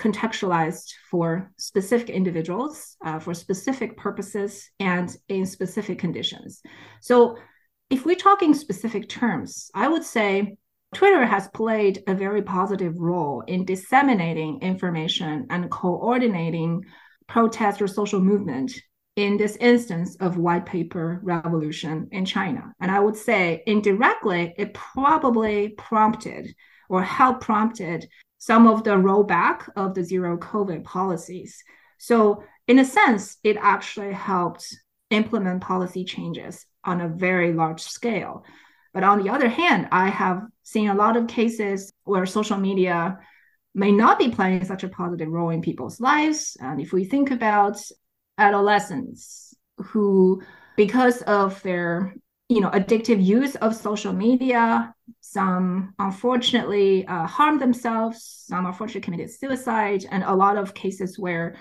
contextualized 0.00 0.94
for 1.10 1.52
specific 1.58 2.08
individuals, 2.08 2.96
uh, 3.04 3.18
for 3.18 3.34
specific 3.34 3.96
purposes, 3.96 4.70
and 4.80 5.14
in 5.28 5.44
specific 5.44 5.98
conditions. 5.98 6.62
So, 7.00 7.36
if 7.90 8.06
we're 8.06 8.16
talking 8.16 8.54
specific 8.54 9.08
terms, 9.08 9.70
I 9.74 9.88
would 9.88 10.04
say 10.04 10.56
Twitter 10.94 11.24
has 11.24 11.48
played 11.48 12.02
a 12.06 12.14
very 12.14 12.42
positive 12.42 12.98
role 12.98 13.42
in 13.46 13.64
disseminating 13.64 14.60
information 14.62 15.46
and 15.50 15.70
coordinating 15.70 16.84
protest 17.28 17.82
or 17.82 17.88
social 17.88 18.20
movement 18.20 18.72
in 19.16 19.36
this 19.36 19.56
instance 19.56 20.16
of 20.16 20.36
white 20.36 20.66
paper 20.66 21.20
revolution 21.22 22.08
in 22.12 22.24
China. 22.24 22.72
And 22.80 22.90
I 22.90 23.00
would 23.00 23.16
say 23.16 23.62
indirectly, 23.66 24.54
it 24.56 24.72
probably 24.72 25.70
prompted 25.70 26.54
or 26.88 27.02
helped 27.02 27.42
prompted 27.42 28.08
some 28.40 28.66
of 28.66 28.82
the 28.82 28.90
rollback 28.90 29.68
of 29.76 29.94
the 29.94 30.02
zero 30.02 30.36
COVID 30.38 30.82
policies. 30.82 31.62
So, 31.98 32.42
in 32.66 32.78
a 32.78 32.84
sense, 32.84 33.36
it 33.44 33.56
actually 33.60 34.12
helped 34.12 34.66
implement 35.10 35.60
policy 35.60 36.04
changes 36.04 36.64
on 36.82 37.00
a 37.00 37.08
very 37.08 37.52
large 37.52 37.82
scale. 37.82 38.44
But 38.94 39.04
on 39.04 39.22
the 39.22 39.30
other 39.30 39.48
hand, 39.48 39.88
I 39.92 40.08
have 40.08 40.42
seen 40.62 40.88
a 40.88 40.94
lot 40.94 41.16
of 41.16 41.28
cases 41.28 41.92
where 42.04 42.24
social 42.26 42.56
media 42.56 43.18
may 43.74 43.92
not 43.92 44.18
be 44.18 44.30
playing 44.30 44.64
such 44.64 44.84
a 44.84 44.88
positive 44.88 45.28
role 45.28 45.50
in 45.50 45.60
people's 45.60 46.00
lives. 46.00 46.56
And 46.60 46.80
if 46.80 46.92
we 46.92 47.04
think 47.04 47.30
about 47.30 47.78
adolescents 48.38 49.54
who, 49.76 50.42
because 50.76 51.20
of 51.22 51.62
their 51.62 52.14
you 52.50 52.60
know 52.60 52.70
addictive 52.70 53.24
use 53.24 53.54
of 53.56 53.74
social 53.76 54.12
media. 54.12 54.92
Some 55.20 55.94
unfortunately 55.98 57.06
uh, 57.06 57.26
harmed 57.26 57.60
themselves. 57.60 58.44
Some 58.48 58.66
unfortunately 58.66 59.02
committed 59.02 59.30
suicide 59.30 60.04
and 60.10 60.24
a 60.24 60.34
lot 60.34 60.56
of 60.56 60.74
cases 60.74 61.18
where 61.18 61.56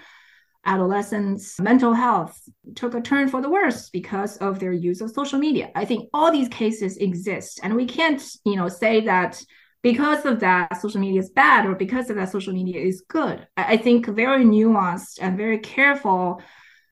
adolescents 0.65 1.59
mental 1.59 1.93
health 1.93 2.37
took 2.75 2.95
a 2.95 3.01
turn 3.01 3.29
for 3.29 3.41
the 3.41 3.49
worse 3.49 3.89
because 3.91 4.37
of 4.37 4.59
their 4.59 4.73
use 4.73 4.99
of 4.99 5.11
social 5.11 5.39
media. 5.39 5.69
I 5.75 5.85
think 5.85 6.09
all 6.11 6.31
these 6.31 6.49
cases 6.49 6.97
exist 6.97 7.59
and 7.61 7.75
we 7.75 7.85
can't 7.85 8.21
you 8.43 8.55
know 8.55 8.67
say 8.67 9.01
that 9.01 9.41
because 9.83 10.25
of 10.25 10.39
that 10.39 10.81
social 10.81 10.99
media 10.99 11.21
is 11.21 11.29
bad 11.29 11.65
or 11.67 11.75
because 11.75 12.09
of 12.09 12.15
that 12.15 12.31
social 12.31 12.51
media 12.51 12.81
is 12.81 13.03
good. 13.07 13.47
I, 13.55 13.73
I 13.73 13.77
think 13.77 14.07
very 14.07 14.43
nuanced 14.43 15.19
and 15.21 15.37
very 15.37 15.59
careful 15.59 16.41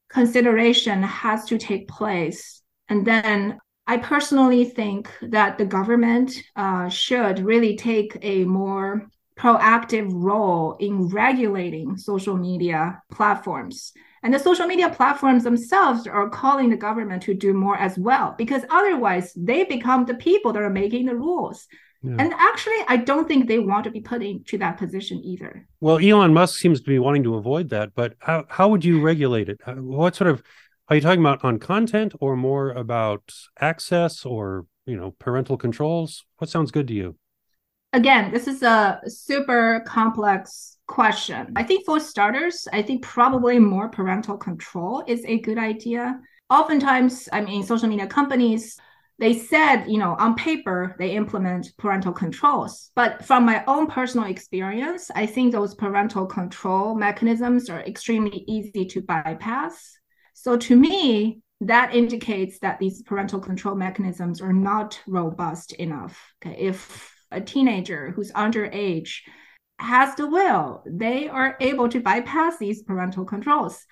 consideration 0.07 1.01
has 1.01 1.45
to 1.45 1.57
take 1.57 1.87
place 1.87 2.61
and 2.89 3.05
then 3.05 3.57
I 3.87 3.97
personally 3.97 4.65
think 4.65 5.09
that 5.21 5.57
the 5.57 5.65
government 5.65 6.43
uh, 6.55 6.89
should 6.89 7.39
really 7.39 7.77
take 7.77 8.17
a 8.21 8.43
more 8.43 9.09
proactive 9.37 10.09
role 10.11 10.75
in 10.79 11.07
regulating 11.07 11.95
social 11.97 12.35
media 12.35 13.01
platforms. 13.11 13.93
And 14.23 14.33
the 14.33 14.39
social 14.39 14.67
media 14.67 14.89
platforms 14.89 15.43
themselves 15.43 16.07
are 16.07 16.29
calling 16.29 16.69
the 16.69 16.75
government 16.75 17.23
to 17.23 17.33
do 17.33 17.53
more 17.53 17.77
as 17.77 17.97
well, 17.97 18.35
because 18.37 18.63
otherwise 18.69 19.31
they 19.37 19.63
become 19.63 20.05
the 20.05 20.15
people 20.15 20.51
that 20.53 20.63
are 20.63 20.69
making 20.69 21.05
the 21.05 21.15
rules. 21.15 21.67
Yeah. 22.03 22.15
And 22.19 22.33
actually, 22.33 22.79
I 22.87 22.97
don't 22.97 23.27
think 23.27 23.47
they 23.47 23.59
want 23.59 23.83
to 23.85 23.91
be 23.91 24.01
put 24.01 24.21
into 24.21 24.57
that 24.57 24.77
position 24.77 25.21
either. 25.23 25.67
Well, 25.79 25.99
Elon 25.99 26.33
Musk 26.33 26.59
seems 26.59 26.81
to 26.81 26.87
be 26.87 26.99
wanting 26.99 27.23
to 27.23 27.35
avoid 27.35 27.69
that, 27.69 27.95
but 27.95 28.15
how, 28.19 28.45
how 28.49 28.67
would 28.69 28.83
you 28.83 29.01
regulate 29.01 29.49
it? 29.49 29.59
What 29.65 30.15
sort 30.15 30.29
of 30.29 30.43
are 30.89 30.95
you 30.95 31.01
talking 31.01 31.19
about 31.19 31.43
on 31.43 31.59
content 31.59 32.13
or 32.19 32.35
more 32.35 32.71
about 32.71 33.33
access 33.59 34.25
or, 34.25 34.65
you 34.85 34.95
know, 34.95 35.11
parental 35.19 35.57
controls? 35.57 36.25
What 36.37 36.49
sounds 36.49 36.71
good 36.71 36.87
to 36.87 36.93
you? 36.93 37.15
Again, 37.93 38.31
this 38.31 38.47
is 38.47 38.63
a 38.63 39.01
super 39.07 39.83
complex 39.85 40.77
question. 40.87 41.53
I 41.55 41.63
think 41.63 41.85
for 41.85 41.99
starters, 41.99 42.67
I 42.71 42.81
think 42.81 43.01
probably 43.01 43.59
more 43.59 43.89
parental 43.89 44.37
control 44.37 45.03
is 45.07 45.23
a 45.25 45.39
good 45.39 45.57
idea. 45.57 46.19
Oftentimes, 46.49 47.27
I 47.33 47.41
mean, 47.41 47.63
social 47.63 47.89
media 47.89 48.07
companies, 48.07 48.77
they 49.19 49.33
said, 49.33 49.85
you 49.87 49.97
know, 49.97 50.15
on 50.19 50.35
paper, 50.35 50.95
they 50.99 51.11
implement 51.11 51.75
parental 51.77 52.13
controls. 52.13 52.91
But 52.95 53.25
from 53.25 53.45
my 53.45 53.63
own 53.67 53.87
personal 53.87 54.27
experience, 54.27 55.09
I 55.15 55.25
think 55.25 55.51
those 55.51 55.75
parental 55.75 56.25
control 56.27 56.95
mechanisms 56.95 57.69
are 57.69 57.81
extremely 57.81 58.45
easy 58.47 58.85
to 58.85 59.01
bypass 59.01 59.97
so 60.39 60.55
to 60.55 60.75
me, 60.75 61.41
that 61.61 61.95
indicates 61.95 62.59
that 62.59 62.77
these 62.77 63.01
parental 63.01 63.39
control 63.39 63.73
mechanisms 63.73 64.39
are 64.39 64.53
not 64.53 65.01
robust 65.07 65.73
enough. 65.73 66.31
Okay? 66.45 66.55
If 66.59 67.11
a 67.31 67.41
teenager 67.41 68.11
who's 68.11 68.31
underage 68.33 69.21
has 69.79 70.13
the 70.13 70.27
will, 70.27 70.83
they 70.85 71.27
are 71.27 71.57
able 71.59 71.89
to 71.89 72.01
bypass 72.01 72.59
these 72.59 72.83
parental 72.83 73.25
controls. 73.25 73.83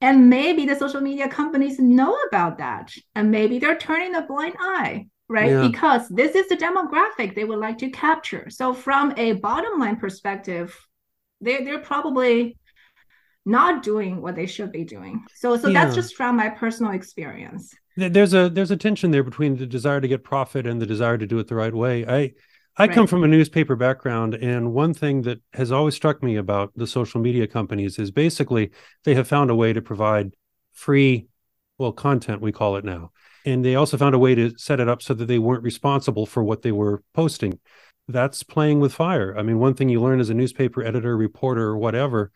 And 0.00 0.30
maybe 0.30 0.64
the 0.64 0.76
social 0.76 1.02
media 1.02 1.28
companies 1.28 1.78
know 1.78 2.16
about 2.26 2.56
that. 2.56 2.90
And 3.14 3.30
maybe 3.30 3.58
they're 3.58 3.76
turning 3.76 4.14
a 4.14 4.22
blind 4.22 4.54
eye, 4.58 5.08
right? 5.28 5.50
Yeah. 5.50 5.68
Because 5.68 6.08
this 6.08 6.34
is 6.34 6.48
the 6.48 6.56
demographic 6.56 7.34
they 7.34 7.44
would 7.44 7.58
like 7.58 7.76
to 7.78 7.90
capture. 7.90 8.48
So, 8.48 8.72
from 8.72 9.12
a 9.18 9.34
bottom 9.34 9.78
line 9.78 9.96
perspective, 9.96 10.74
they're, 11.42 11.62
they're 11.62 11.80
probably 11.80 12.56
not 13.44 13.82
doing 13.82 14.22
what 14.22 14.36
they 14.36 14.46
should 14.46 14.72
be 14.72 14.84
doing. 14.84 15.24
So 15.34 15.56
so 15.56 15.68
yeah. 15.68 15.84
that's 15.84 15.94
just 15.94 16.16
from 16.16 16.36
my 16.36 16.48
personal 16.48 16.92
experience. 16.92 17.74
There's 17.96 18.34
a 18.34 18.48
there's 18.48 18.70
a 18.70 18.76
tension 18.76 19.10
there 19.10 19.22
between 19.22 19.56
the 19.56 19.66
desire 19.66 20.00
to 20.00 20.08
get 20.08 20.24
profit 20.24 20.66
and 20.66 20.80
the 20.80 20.86
desire 20.86 21.18
to 21.18 21.26
do 21.26 21.38
it 21.38 21.48
the 21.48 21.54
right 21.54 21.74
way. 21.74 22.06
I 22.06 22.32
I 22.76 22.86
right. 22.86 22.92
come 22.92 23.06
from 23.06 23.22
a 23.22 23.28
newspaper 23.28 23.76
background, 23.76 24.34
and 24.34 24.72
one 24.72 24.94
thing 24.94 25.22
that 25.22 25.42
has 25.52 25.70
always 25.70 25.94
struck 25.94 26.22
me 26.22 26.36
about 26.36 26.72
the 26.74 26.86
social 26.86 27.20
media 27.20 27.46
companies 27.46 27.98
is 27.98 28.10
basically 28.10 28.70
they 29.04 29.14
have 29.14 29.28
found 29.28 29.50
a 29.50 29.54
way 29.54 29.74
to 29.74 29.82
provide 29.82 30.34
free, 30.72 31.26
well, 31.76 31.92
content, 31.92 32.40
we 32.40 32.50
call 32.50 32.76
it 32.76 32.84
now. 32.84 33.12
And 33.44 33.62
they 33.62 33.74
also 33.74 33.98
found 33.98 34.14
a 34.14 34.18
way 34.18 34.34
to 34.36 34.56
set 34.56 34.80
it 34.80 34.88
up 34.88 35.02
so 35.02 35.12
that 35.12 35.26
they 35.26 35.38
weren't 35.38 35.64
responsible 35.64 36.24
for 36.24 36.42
what 36.42 36.62
they 36.62 36.72
were 36.72 37.02
posting. 37.12 37.58
That's 38.08 38.42
playing 38.42 38.80
with 38.80 38.94
fire. 38.94 39.36
I 39.36 39.42
mean, 39.42 39.58
one 39.58 39.74
thing 39.74 39.90
you 39.90 40.00
learn 40.00 40.20
as 40.20 40.30
a 40.30 40.34
newspaper 40.34 40.82
editor, 40.82 41.14
reporter, 41.14 41.64
or 41.64 41.76
whatever 41.76 42.32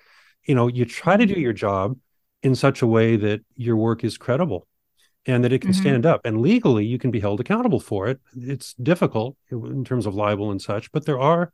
you 0.46 0.54
know 0.54 0.68
you 0.68 0.84
try 0.84 1.16
to 1.16 1.26
do 1.26 1.38
your 1.38 1.52
job 1.52 1.96
in 2.42 2.54
such 2.54 2.82
a 2.82 2.86
way 2.86 3.16
that 3.16 3.40
your 3.54 3.76
work 3.76 4.04
is 4.04 4.16
credible 4.16 4.66
and 5.26 5.42
that 5.42 5.52
it 5.52 5.60
can 5.60 5.72
mm-hmm. 5.72 5.80
stand 5.80 6.06
up. 6.06 6.20
And 6.24 6.40
legally 6.40 6.86
you 6.86 6.98
can 6.98 7.10
be 7.10 7.20
held 7.20 7.40
accountable 7.40 7.80
for 7.80 8.06
it. 8.08 8.20
It's 8.36 8.74
difficult 8.74 9.36
in 9.50 9.84
terms 9.84 10.06
of 10.06 10.14
libel 10.14 10.50
and 10.50 10.62
such 10.62 10.90
but 10.92 11.04
there 11.04 11.18
are 11.18 11.52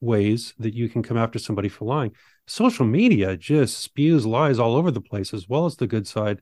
ways 0.00 0.54
that 0.58 0.74
you 0.74 0.88
can 0.88 1.02
come 1.02 1.16
after 1.16 1.38
somebody 1.38 1.68
for 1.68 1.84
lying. 1.84 2.12
Social 2.46 2.86
media 2.86 3.36
just 3.36 3.78
spews 3.78 4.26
lies 4.26 4.58
all 4.58 4.76
over 4.76 4.90
the 4.90 5.00
place 5.00 5.34
as 5.34 5.48
well 5.48 5.66
as 5.66 5.76
the 5.76 5.86
good 5.86 6.06
side. 6.06 6.40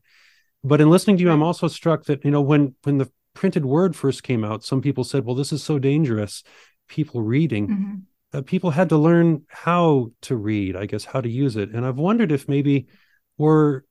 But 0.65 0.81
in 0.81 0.91
listening 0.91 1.17
to 1.19 1.23
you 1.23 1.31
i'm 1.31 1.43
also 1.43 1.69
struck 1.69 2.05
that 2.05 2.25
you 2.25 2.31
know 2.31 2.41
when 2.41 2.75
when 2.83 2.99
the 2.99 3.11
printed 3.35 3.67
word 3.67 3.95
first 3.95 4.23
came 4.23 4.43
out 4.43 4.65
some 4.65 4.81
people 4.81 5.05
said 5.05 5.25
well 5.25 5.35
this 5.35 5.53
is 5.53 5.63
so 5.63 5.79
dangerous 5.79 6.43
people 6.89 7.21
reading. 7.21 7.69
Mm-hmm 7.69 7.95
uh, 8.37 8.43
people 8.43 8.71
had 8.71 8.91
to 8.91 8.99
learn 8.99 9.43
how 9.49 10.11
to 10.21 10.37
read, 10.37 10.77
I 10.77 10.85
guess, 10.85 11.07
how 11.07 11.23
to 11.23 11.29
use 11.29 11.57
it. 11.57 11.71
And 11.71 11.87
I've 11.87 11.97
wondered 11.97 12.31
if 12.31 12.49
maybe 12.49 12.87
we're 13.39 13.83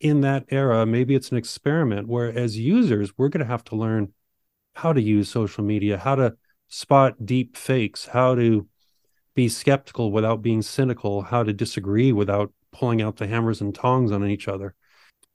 in 0.00 0.22
that 0.22 0.44
era, 0.48 0.84
maybe 0.84 1.14
it's 1.14 1.30
an 1.30 1.36
experiment 1.36 2.08
where 2.08 2.36
as 2.36 2.58
users, 2.58 3.16
we're 3.16 3.28
going 3.28 3.44
to 3.44 3.50
have 3.50 3.62
to 3.64 3.76
learn 3.76 4.12
how 4.74 4.92
to 4.92 5.00
use 5.00 5.28
social 5.28 5.62
media, 5.62 5.98
how 5.98 6.16
to 6.16 6.34
spot 6.68 7.24
deep 7.24 7.56
fakes, 7.56 8.06
how 8.06 8.34
to 8.34 8.66
be 9.34 9.48
skeptical 9.48 10.10
without 10.10 10.42
being 10.42 10.62
cynical, 10.62 11.22
how 11.22 11.44
to 11.44 11.52
disagree 11.52 12.10
without 12.10 12.52
pulling 12.72 13.00
out 13.00 13.16
the 13.16 13.28
hammers 13.28 13.60
and 13.60 13.72
tongs 13.72 14.10
on 14.10 14.26
each 14.26 14.48
other. 14.48 14.74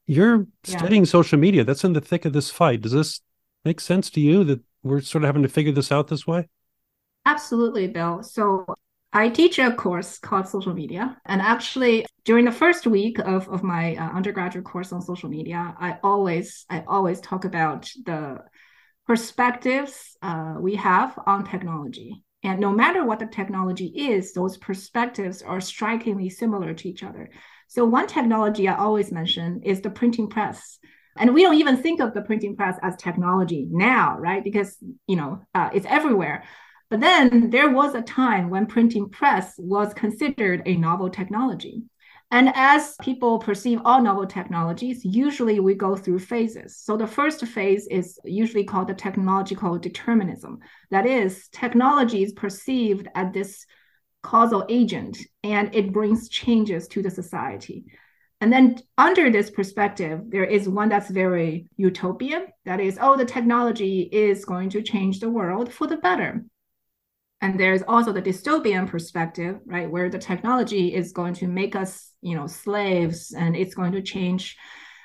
You're 0.07 0.47
yeah. 0.65 0.77
studying 0.77 1.05
social 1.05 1.39
media. 1.39 1.63
That's 1.63 1.85
in 1.85 1.93
the 1.93 2.01
thick 2.01 2.25
of 2.25 2.33
this 2.33 2.51
fight. 2.51 2.81
Does 2.81 2.91
this 2.91 3.21
make 3.63 3.79
sense 3.79 4.09
to 4.11 4.19
you 4.19 4.43
that 4.43 4.59
we're 4.83 5.01
sort 5.01 5.23
of 5.23 5.27
having 5.27 5.43
to 5.43 5.49
figure 5.49 5.71
this 5.71 5.91
out 5.91 6.07
this 6.07 6.27
way? 6.27 6.49
Absolutely, 7.27 7.87
Bill. 7.87 8.23
So 8.23 8.65
I 9.11 9.27
teach 9.27 9.59
a 9.59 9.73
course 9.73 10.17
called 10.17 10.47
social 10.47 10.73
media. 10.73 11.17
And 11.25 11.41
actually, 11.41 12.05
during 12.23 12.45
the 12.45 12.53
first 12.53 12.87
week 12.87 13.19
of, 13.19 13.49
of 13.49 13.63
my 13.63 13.97
uh, 13.97 14.11
undergraduate 14.11 14.63
course 14.63 14.93
on 14.93 15.01
social 15.01 15.27
media, 15.27 15.75
I 15.77 15.97
always 16.03 16.65
I 16.69 16.85
always 16.87 17.19
talk 17.19 17.43
about 17.43 17.91
the 18.05 18.37
perspectives 19.05 20.15
uh, 20.21 20.55
we 20.57 20.75
have 20.75 21.19
on 21.27 21.43
technology. 21.43 22.23
And 22.43 22.61
no 22.61 22.71
matter 22.71 23.03
what 23.03 23.19
the 23.19 23.25
technology 23.25 23.87
is, 23.87 24.31
those 24.31 24.55
perspectives 24.55 25.41
are 25.41 25.59
strikingly 25.59 26.29
similar 26.29 26.73
to 26.75 26.87
each 26.87 27.03
other. 27.03 27.29
So 27.67 27.83
one 27.83 28.07
technology 28.07 28.69
I 28.69 28.77
always 28.77 29.11
mention 29.11 29.63
is 29.63 29.81
the 29.81 29.89
printing 29.89 30.29
press. 30.29 30.79
And 31.17 31.33
we 31.33 31.41
don't 31.41 31.55
even 31.59 31.75
think 31.75 31.99
of 31.99 32.13
the 32.13 32.21
printing 32.21 32.55
press 32.55 32.77
as 32.81 32.95
technology 32.95 33.67
now, 33.69 34.17
right? 34.17 34.41
Because 34.41 34.77
you 35.07 35.17
know 35.17 35.41
uh, 35.53 35.71
it's 35.73 35.85
everywhere. 35.89 36.45
But 36.89 37.01
then 37.01 37.49
there 37.49 37.69
was 37.69 37.95
a 37.95 38.01
time 38.01 38.49
when 38.49 38.65
printing 38.65 39.09
press 39.09 39.55
was 39.57 39.93
considered 39.93 40.61
a 40.65 40.77
novel 40.77 41.09
technology. 41.09 41.83
And 42.29 42.51
as 42.55 42.95
people 43.01 43.39
perceive 43.39 43.79
all 43.85 44.01
novel 44.01 44.27
technologies, 44.27 45.05
usually 45.05 45.59
we 45.61 45.75
go 45.75 45.95
through 45.95 46.19
phases. 46.19 46.77
So 46.77 46.97
the 46.97 47.07
first 47.07 47.45
phase 47.45 47.87
is 47.87 48.19
usually 48.25 48.65
called 48.65 48.89
the 48.89 48.93
technological 48.93 49.77
determinism. 49.77 50.59
That 50.91 51.05
is, 51.05 51.47
technology 51.49 52.23
is 52.23 52.33
perceived 52.33 53.07
as 53.15 53.33
this 53.33 53.65
causal 54.23 54.65
agent 54.67 55.17
and 55.43 55.73
it 55.73 55.93
brings 55.93 56.27
changes 56.27 56.87
to 56.89 57.01
the 57.01 57.09
society. 57.09 57.85
And 58.41 58.51
then 58.51 58.77
under 58.97 59.31
this 59.31 59.49
perspective, 59.49 60.21
there 60.27 60.43
is 60.43 60.67
one 60.67 60.89
that's 60.89 61.09
very 61.09 61.67
utopian. 61.77 62.47
That 62.65 62.81
is, 62.81 62.99
oh, 63.01 63.15
the 63.15 63.25
technology 63.25 64.01
is 64.01 64.45
going 64.45 64.69
to 64.71 64.83
change 64.83 65.21
the 65.21 65.29
world 65.29 65.73
for 65.73 65.87
the 65.87 65.97
better. 65.97 66.43
And 67.41 67.59
there's 67.59 67.83
also 67.87 68.11
the 68.11 68.21
dystopian 68.21 68.87
perspective, 68.87 69.59
right, 69.65 69.89
where 69.89 70.09
the 70.09 70.17
technology 70.17 70.93
is 70.93 71.11
going 71.11 71.35
to 71.35 71.47
make 71.47 71.75
us, 71.75 72.11
you 72.21 72.35
know, 72.35 72.47
slaves 72.47 73.33
and 73.33 73.55
it's 73.55 73.75
going 73.75 73.91
to 73.91 74.01
change 74.01 74.57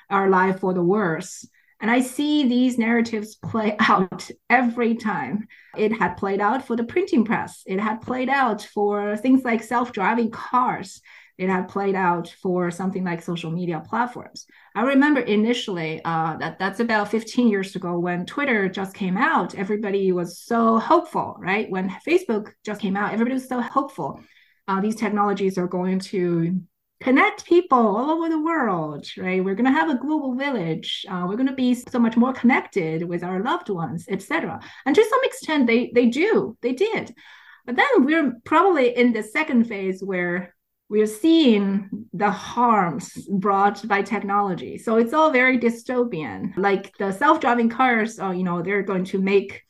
our 0.08 0.30
life 0.30 0.60
for 0.60 0.72
the 0.72 0.82
worse. 0.82 1.46
And 1.80 1.90
I 1.90 2.00
see 2.00 2.46
these 2.46 2.78
narratives 2.78 3.34
play 3.34 3.76
out 3.80 4.30
every 4.48 4.94
time. 4.94 5.48
It 5.76 5.92
had 5.92 6.16
played 6.16 6.40
out 6.40 6.66
for 6.66 6.76
the 6.76 6.84
printing 6.84 7.24
press. 7.24 7.62
It 7.66 7.80
had 7.80 8.00
played 8.00 8.28
out 8.28 8.62
for 8.62 9.16
things 9.16 9.44
like 9.44 9.62
self-driving 9.62 10.30
cars 10.30 11.02
it 11.38 11.48
had 11.48 11.68
played 11.68 11.94
out 11.94 12.28
for 12.42 12.70
something 12.70 13.04
like 13.04 13.22
social 13.22 13.50
media 13.50 13.82
platforms. 13.88 14.46
I 14.74 14.82
remember 14.82 15.20
initially 15.20 16.00
uh, 16.04 16.36
that 16.38 16.58
that's 16.58 16.80
about 16.80 17.10
15 17.10 17.48
years 17.48 17.74
ago 17.74 17.98
when 17.98 18.26
Twitter 18.26 18.68
just 18.68 18.94
came 18.94 19.16
out. 19.16 19.54
Everybody 19.54 20.12
was 20.12 20.38
so 20.38 20.78
hopeful, 20.78 21.36
right? 21.38 21.70
When 21.70 21.90
Facebook 22.06 22.52
just 22.64 22.80
came 22.80 22.96
out, 22.96 23.12
everybody 23.12 23.34
was 23.34 23.48
so 23.48 23.60
hopeful. 23.60 24.20
Uh, 24.68 24.80
these 24.80 24.96
technologies 24.96 25.58
are 25.58 25.66
going 25.66 25.98
to 25.98 26.60
connect 27.02 27.44
people 27.44 27.78
all 27.78 28.10
over 28.10 28.28
the 28.28 28.40
world, 28.40 29.06
right? 29.18 29.44
We're 29.44 29.56
going 29.56 29.72
to 29.72 29.78
have 29.78 29.90
a 29.90 29.98
global 29.98 30.34
village. 30.36 31.04
Uh, 31.08 31.26
we're 31.28 31.36
going 31.36 31.48
to 31.48 31.54
be 31.54 31.74
so 31.74 31.98
much 31.98 32.16
more 32.16 32.32
connected 32.32 33.02
with 33.08 33.24
our 33.24 33.42
loved 33.42 33.68
ones, 33.70 34.06
etc. 34.08 34.60
And 34.86 34.94
to 34.94 35.04
some 35.04 35.24
extent, 35.24 35.66
they 35.66 35.90
they 35.94 36.06
do, 36.06 36.56
they 36.62 36.72
did. 36.72 37.14
But 37.66 37.76
then 37.76 38.04
we're 38.04 38.32
probably 38.44 38.96
in 38.96 39.12
the 39.12 39.22
second 39.22 39.64
phase 39.64 40.02
where 40.02 40.54
we're 40.92 41.06
seeing 41.06 41.88
the 42.12 42.30
harms 42.30 43.26
brought 43.30 43.88
by 43.88 44.02
technology. 44.02 44.76
So 44.76 44.96
it's 44.96 45.14
all 45.14 45.30
very 45.30 45.58
dystopian. 45.58 46.54
Like 46.58 46.94
the 46.98 47.12
self-driving 47.12 47.70
cars, 47.70 48.20
uh, 48.20 48.32
you 48.32 48.42
know, 48.42 48.60
they're 48.60 48.82
going 48.82 49.06
to 49.06 49.18
make 49.18 49.62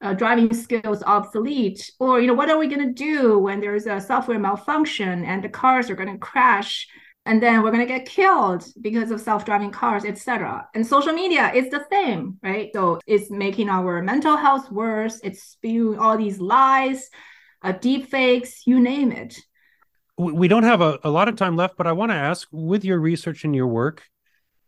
uh, 0.00 0.14
driving 0.14 0.54
skills 0.54 1.02
obsolete. 1.02 1.92
Or, 2.00 2.18
you 2.18 2.26
know, 2.26 2.32
what 2.32 2.48
are 2.48 2.56
we 2.56 2.66
going 2.66 2.86
to 2.86 2.94
do 2.94 3.38
when 3.38 3.60
there's 3.60 3.84
a 3.84 4.00
software 4.00 4.38
malfunction 4.38 5.22
and 5.26 5.44
the 5.44 5.50
cars 5.50 5.90
are 5.90 5.94
going 5.94 6.14
to 6.14 6.16
crash? 6.16 6.88
And 7.26 7.42
then 7.42 7.62
we're 7.62 7.72
going 7.72 7.86
to 7.86 7.94
get 7.98 8.08
killed 8.08 8.64
because 8.80 9.10
of 9.10 9.20
self-driving 9.20 9.72
cars, 9.72 10.06
etc. 10.06 10.66
And 10.74 10.86
social 10.86 11.12
media 11.12 11.52
is 11.52 11.68
the 11.68 11.84
same, 11.92 12.38
right? 12.42 12.70
So 12.72 13.00
it's 13.06 13.30
making 13.30 13.68
our 13.68 14.00
mental 14.02 14.34
health 14.34 14.72
worse. 14.72 15.20
It's 15.22 15.42
spewing 15.42 15.98
all 15.98 16.16
these 16.16 16.40
lies, 16.40 17.10
uh, 17.60 17.72
deep 17.72 18.08
fakes, 18.08 18.66
you 18.66 18.80
name 18.80 19.12
it 19.12 19.38
we 20.20 20.48
don't 20.48 20.64
have 20.64 20.80
a, 20.80 20.98
a 21.02 21.10
lot 21.10 21.28
of 21.28 21.36
time 21.36 21.56
left, 21.56 21.76
but 21.76 21.86
I 21.86 21.92
want 21.92 22.12
to 22.12 22.16
ask 22.16 22.48
with 22.52 22.84
your 22.84 22.98
research 22.98 23.44
and 23.44 23.54
your 23.54 23.66
work, 23.66 24.04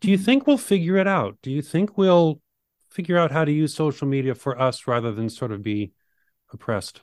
do 0.01 0.09
you 0.09 0.17
mm-hmm. 0.17 0.25
think 0.25 0.47
we'll 0.47 0.57
figure 0.57 0.97
it 0.97 1.07
out? 1.07 1.37
Do 1.41 1.51
you 1.51 1.61
think 1.61 1.97
we'll 1.97 2.41
figure 2.89 3.17
out 3.17 3.31
how 3.31 3.45
to 3.45 3.51
use 3.51 3.73
social 3.73 4.07
media 4.07 4.35
for 4.35 4.59
us 4.59 4.87
rather 4.87 5.11
than 5.11 5.29
sort 5.29 5.51
of 5.51 5.63
be 5.63 5.93
oppressed? 6.51 7.01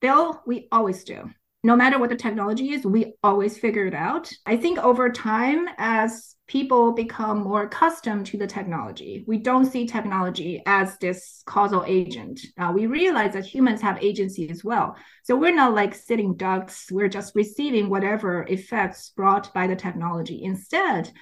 Bill, 0.00 0.42
we 0.46 0.68
always 0.72 1.04
do 1.04 1.30
no 1.64 1.76
matter 1.76 1.98
what 1.98 2.10
the 2.10 2.16
technology 2.16 2.72
is, 2.72 2.84
we 2.84 3.14
always 3.22 3.56
figure 3.56 3.86
it 3.86 3.94
out. 3.94 4.32
I 4.46 4.56
think 4.56 4.78
over 4.78 5.10
time, 5.10 5.68
as 5.78 6.34
people 6.48 6.92
become 6.92 7.44
more 7.44 7.62
accustomed 7.62 8.26
to 8.26 8.36
the 8.36 8.48
technology, 8.48 9.24
we 9.28 9.38
don't 9.38 9.70
see 9.70 9.86
technology 9.86 10.60
as 10.66 10.98
this 10.98 11.42
causal 11.46 11.84
agent. 11.86 12.40
Uh, 12.58 12.72
we 12.74 12.86
realize 12.86 13.34
that 13.34 13.46
humans 13.46 13.80
have 13.80 14.02
agency 14.02 14.50
as 14.50 14.64
well. 14.64 14.96
So 15.22 15.36
we're 15.36 15.54
not 15.54 15.72
like 15.72 15.94
sitting 15.94 16.34
ducks, 16.34 16.90
we're 16.90 17.08
just 17.08 17.36
receiving 17.36 17.88
whatever 17.88 18.44
effects 18.48 19.10
brought 19.10 19.54
by 19.54 19.68
the 19.68 19.76
technology. 19.76 20.42
Instead, 20.42 21.12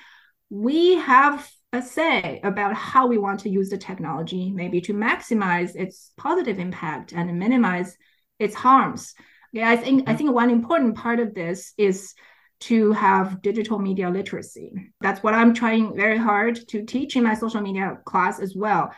we 0.49 0.97
have 0.97 1.51
a 1.73 1.83
say 1.83 2.41
about 2.43 2.75
how 2.75 3.07
we 3.07 3.19
want 3.19 3.41
to 3.41 3.51
use 3.51 3.69
the 3.69 3.79
technology, 3.79 4.51
maybe 4.51 4.81
to 4.81 4.95
maximize 4.95 5.77
its 5.77 6.13
positive 6.17 6.59
impact 6.59 7.13
and 7.13 7.39
minimize 7.39 7.97
its 8.39 8.55
harms. 8.55 9.15
Yeah, 9.53 9.71
I 9.71 9.77
think 9.77 10.09
I 10.09 10.15
think 10.15 10.33
one 10.33 10.51
important 10.51 10.97
part 10.97 11.19
of 11.21 11.35
this 11.35 11.73
is 11.77 12.15
to 12.61 12.93
have 12.93 13.41
digital 13.43 13.79
media 13.79 14.11
literacy. 14.11 14.93
That's 15.01 15.23
what 15.23 15.35
I'm 15.35 15.55
trying 15.55 15.97
very 15.97 16.19
hard 16.19 16.69
to 16.69 16.85
teach 16.85 17.17
in 17.17 17.25
my 17.25 17.35
social 17.35 17.61
media 17.61 17.99
class 18.05 18.39
as 18.39 18.55
well. 18.55 18.93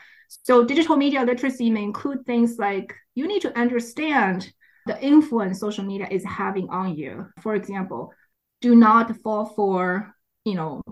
So 0.44 0.64
digital 0.64 0.96
media 0.96 1.22
literacy 1.24 1.70
may 1.70 1.82
include 1.82 2.26
things 2.26 2.58
like 2.58 2.94
you 3.14 3.28
need 3.28 3.42
to 3.42 3.56
understand 3.56 4.52
the 4.86 5.00
influence 5.02 5.60
social 5.60 5.84
media 5.84 6.08
is 6.10 6.24
having 6.24 6.68
on 6.70 6.96
you. 6.96 7.28
For 7.40 7.54
example, 7.54 8.12
do 8.60 8.74
not 8.74 9.16
fall 9.18 9.46
for, 9.46 10.14
you 10.44 10.54
know, 10.54 10.82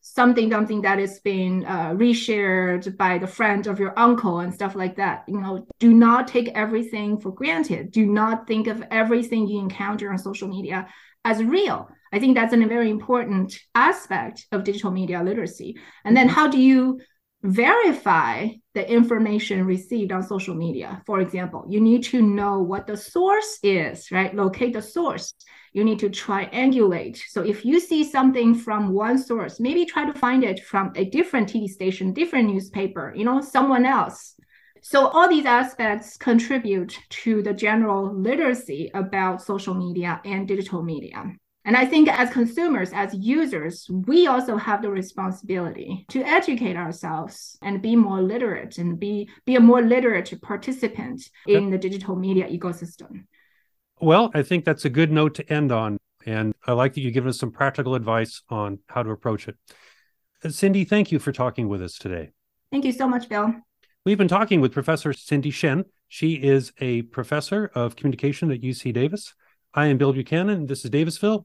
something 0.00 0.50
something 0.50 0.82
that 0.82 0.98
is 0.98 1.20
being 1.20 1.64
uh, 1.66 1.90
reshared 1.90 2.96
by 2.96 3.18
the 3.18 3.26
friend 3.26 3.66
of 3.66 3.78
your 3.78 3.98
uncle 3.98 4.40
and 4.40 4.54
stuff 4.54 4.74
like 4.74 4.96
that. 4.96 5.24
You 5.28 5.40
know 5.40 5.66
do 5.78 5.92
not 5.92 6.28
take 6.28 6.48
everything 6.54 7.20
for 7.20 7.32
granted. 7.32 7.92
Do 7.92 8.06
not 8.06 8.46
think 8.46 8.66
of 8.66 8.82
everything 8.90 9.46
you 9.46 9.60
encounter 9.60 10.10
on 10.10 10.18
social 10.18 10.48
media 10.48 10.88
as 11.24 11.42
real. 11.42 11.88
I 12.12 12.18
think 12.18 12.34
that's 12.34 12.54
a 12.54 12.66
very 12.66 12.90
important 12.90 13.58
aspect 13.74 14.46
of 14.52 14.64
digital 14.64 14.90
media 14.90 15.22
literacy. 15.22 15.76
And 16.04 16.16
then 16.16 16.26
mm-hmm. 16.26 16.34
how 16.34 16.48
do 16.48 16.60
you 16.60 17.00
verify 17.42 18.48
the 18.74 18.90
information 18.90 19.64
received 19.64 20.12
on 20.12 20.22
social 20.22 20.54
media. 20.54 21.02
For 21.06 21.20
example, 21.20 21.64
you 21.68 21.80
need 21.80 22.02
to 22.04 22.20
know 22.20 22.60
what 22.60 22.86
the 22.86 22.96
source 22.96 23.58
is, 23.62 24.10
right? 24.10 24.34
Locate 24.34 24.72
the 24.72 24.82
source. 24.82 25.34
You 25.72 25.84
need 25.84 25.98
to 26.00 26.10
triangulate. 26.10 27.18
So 27.28 27.42
if 27.42 27.64
you 27.64 27.78
see 27.78 28.02
something 28.02 28.54
from 28.54 28.92
one 28.92 29.18
source, 29.18 29.60
maybe 29.60 29.84
try 29.84 30.04
to 30.04 30.18
find 30.18 30.42
it 30.42 30.64
from 30.64 30.92
a 30.96 31.04
different 31.04 31.48
TV 31.48 31.68
station, 31.68 32.12
different 32.12 32.48
newspaper, 32.48 33.12
you 33.14 33.24
know, 33.24 33.40
someone 33.40 33.86
else. 33.86 34.34
So 34.80 35.08
all 35.08 35.28
these 35.28 35.44
aspects 35.44 36.16
contribute 36.16 36.98
to 37.10 37.42
the 37.42 37.52
general 37.52 38.14
literacy 38.14 38.90
about 38.94 39.42
social 39.42 39.74
media 39.74 40.20
and 40.24 40.46
digital 40.48 40.82
media. 40.82 41.32
And 41.68 41.76
I 41.76 41.84
think 41.84 42.08
as 42.08 42.30
consumers, 42.30 42.92
as 42.94 43.12
users, 43.12 43.86
we 43.90 44.26
also 44.26 44.56
have 44.56 44.80
the 44.80 44.88
responsibility 44.88 46.06
to 46.08 46.22
educate 46.22 46.78
ourselves 46.78 47.58
and 47.60 47.82
be 47.82 47.94
more 47.94 48.22
literate 48.22 48.78
and 48.78 48.98
be, 48.98 49.28
be 49.44 49.54
a 49.56 49.60
more 49.60 49.82
literate 49.82 50.32
participant 50.40 51.28
in 51.46 51.68
the 51.68 51.76
digital 51.76 52.16
media 52.16 52.48
ecosystem. 52.48 53.26
Well, 54.00 54.30
I 54.32 54.44
think 54.44 54.64
that's 54.64 54.86
a 54.86 54.88
good 54.88 55.12
note 55.12 55.34
to 55.34 55.52
end 55.52 55.70
on. 55.70 55.98
And 56.24 56.54
I 56.66 56.72
like 56.72 56.94
that 56.94 57.02
you 57.02 57.10
give 57.10 57.26
us 57.26 57.38
some 57.38 57.50
practical 57.50 57.94
advice 57.94 58.40
on 58.48 58.78
how 58.86 59.02
to 59.02 59.10
approach 59.10 59.46
it. 59.46 59.56
Cindy, 60.50 60.84
thank 60.84 61.12
you 61.12 61.18
for 61.18 61.32
talking 61.32 61.68
with 61.68 61.82
us 61.82 61.98
today. 61.98 62.30
Thank 62.72 62.86
you 62.86 62.92
so 62.92 63.06
much, 63.06 63.28
Bill. 63.28 63.52
We've 64.06 64.16
been 64.16 64.26
talking 64.26 64.62
with 64.62 64.72
Professor 64.72 65.12
Cindy 65.12 65.50
Shen. 65.50 65.84
She 66.08 66.32
is 66.32 66.72
a 66.78 67.02
professor 67.02 67.70
of 67.74 67.94
communication 67.94 68.50
at 68.50 68.62
UC 68.62 68.94
Davis. 68.94 69.34
I 69.74 69.88
am 69.88 69.98
Bill 69.98 70.14
Buchanan. 70.14 70.64
This 70.64 70.82
is 70.86 70.90
Davisville. 70.90 71.44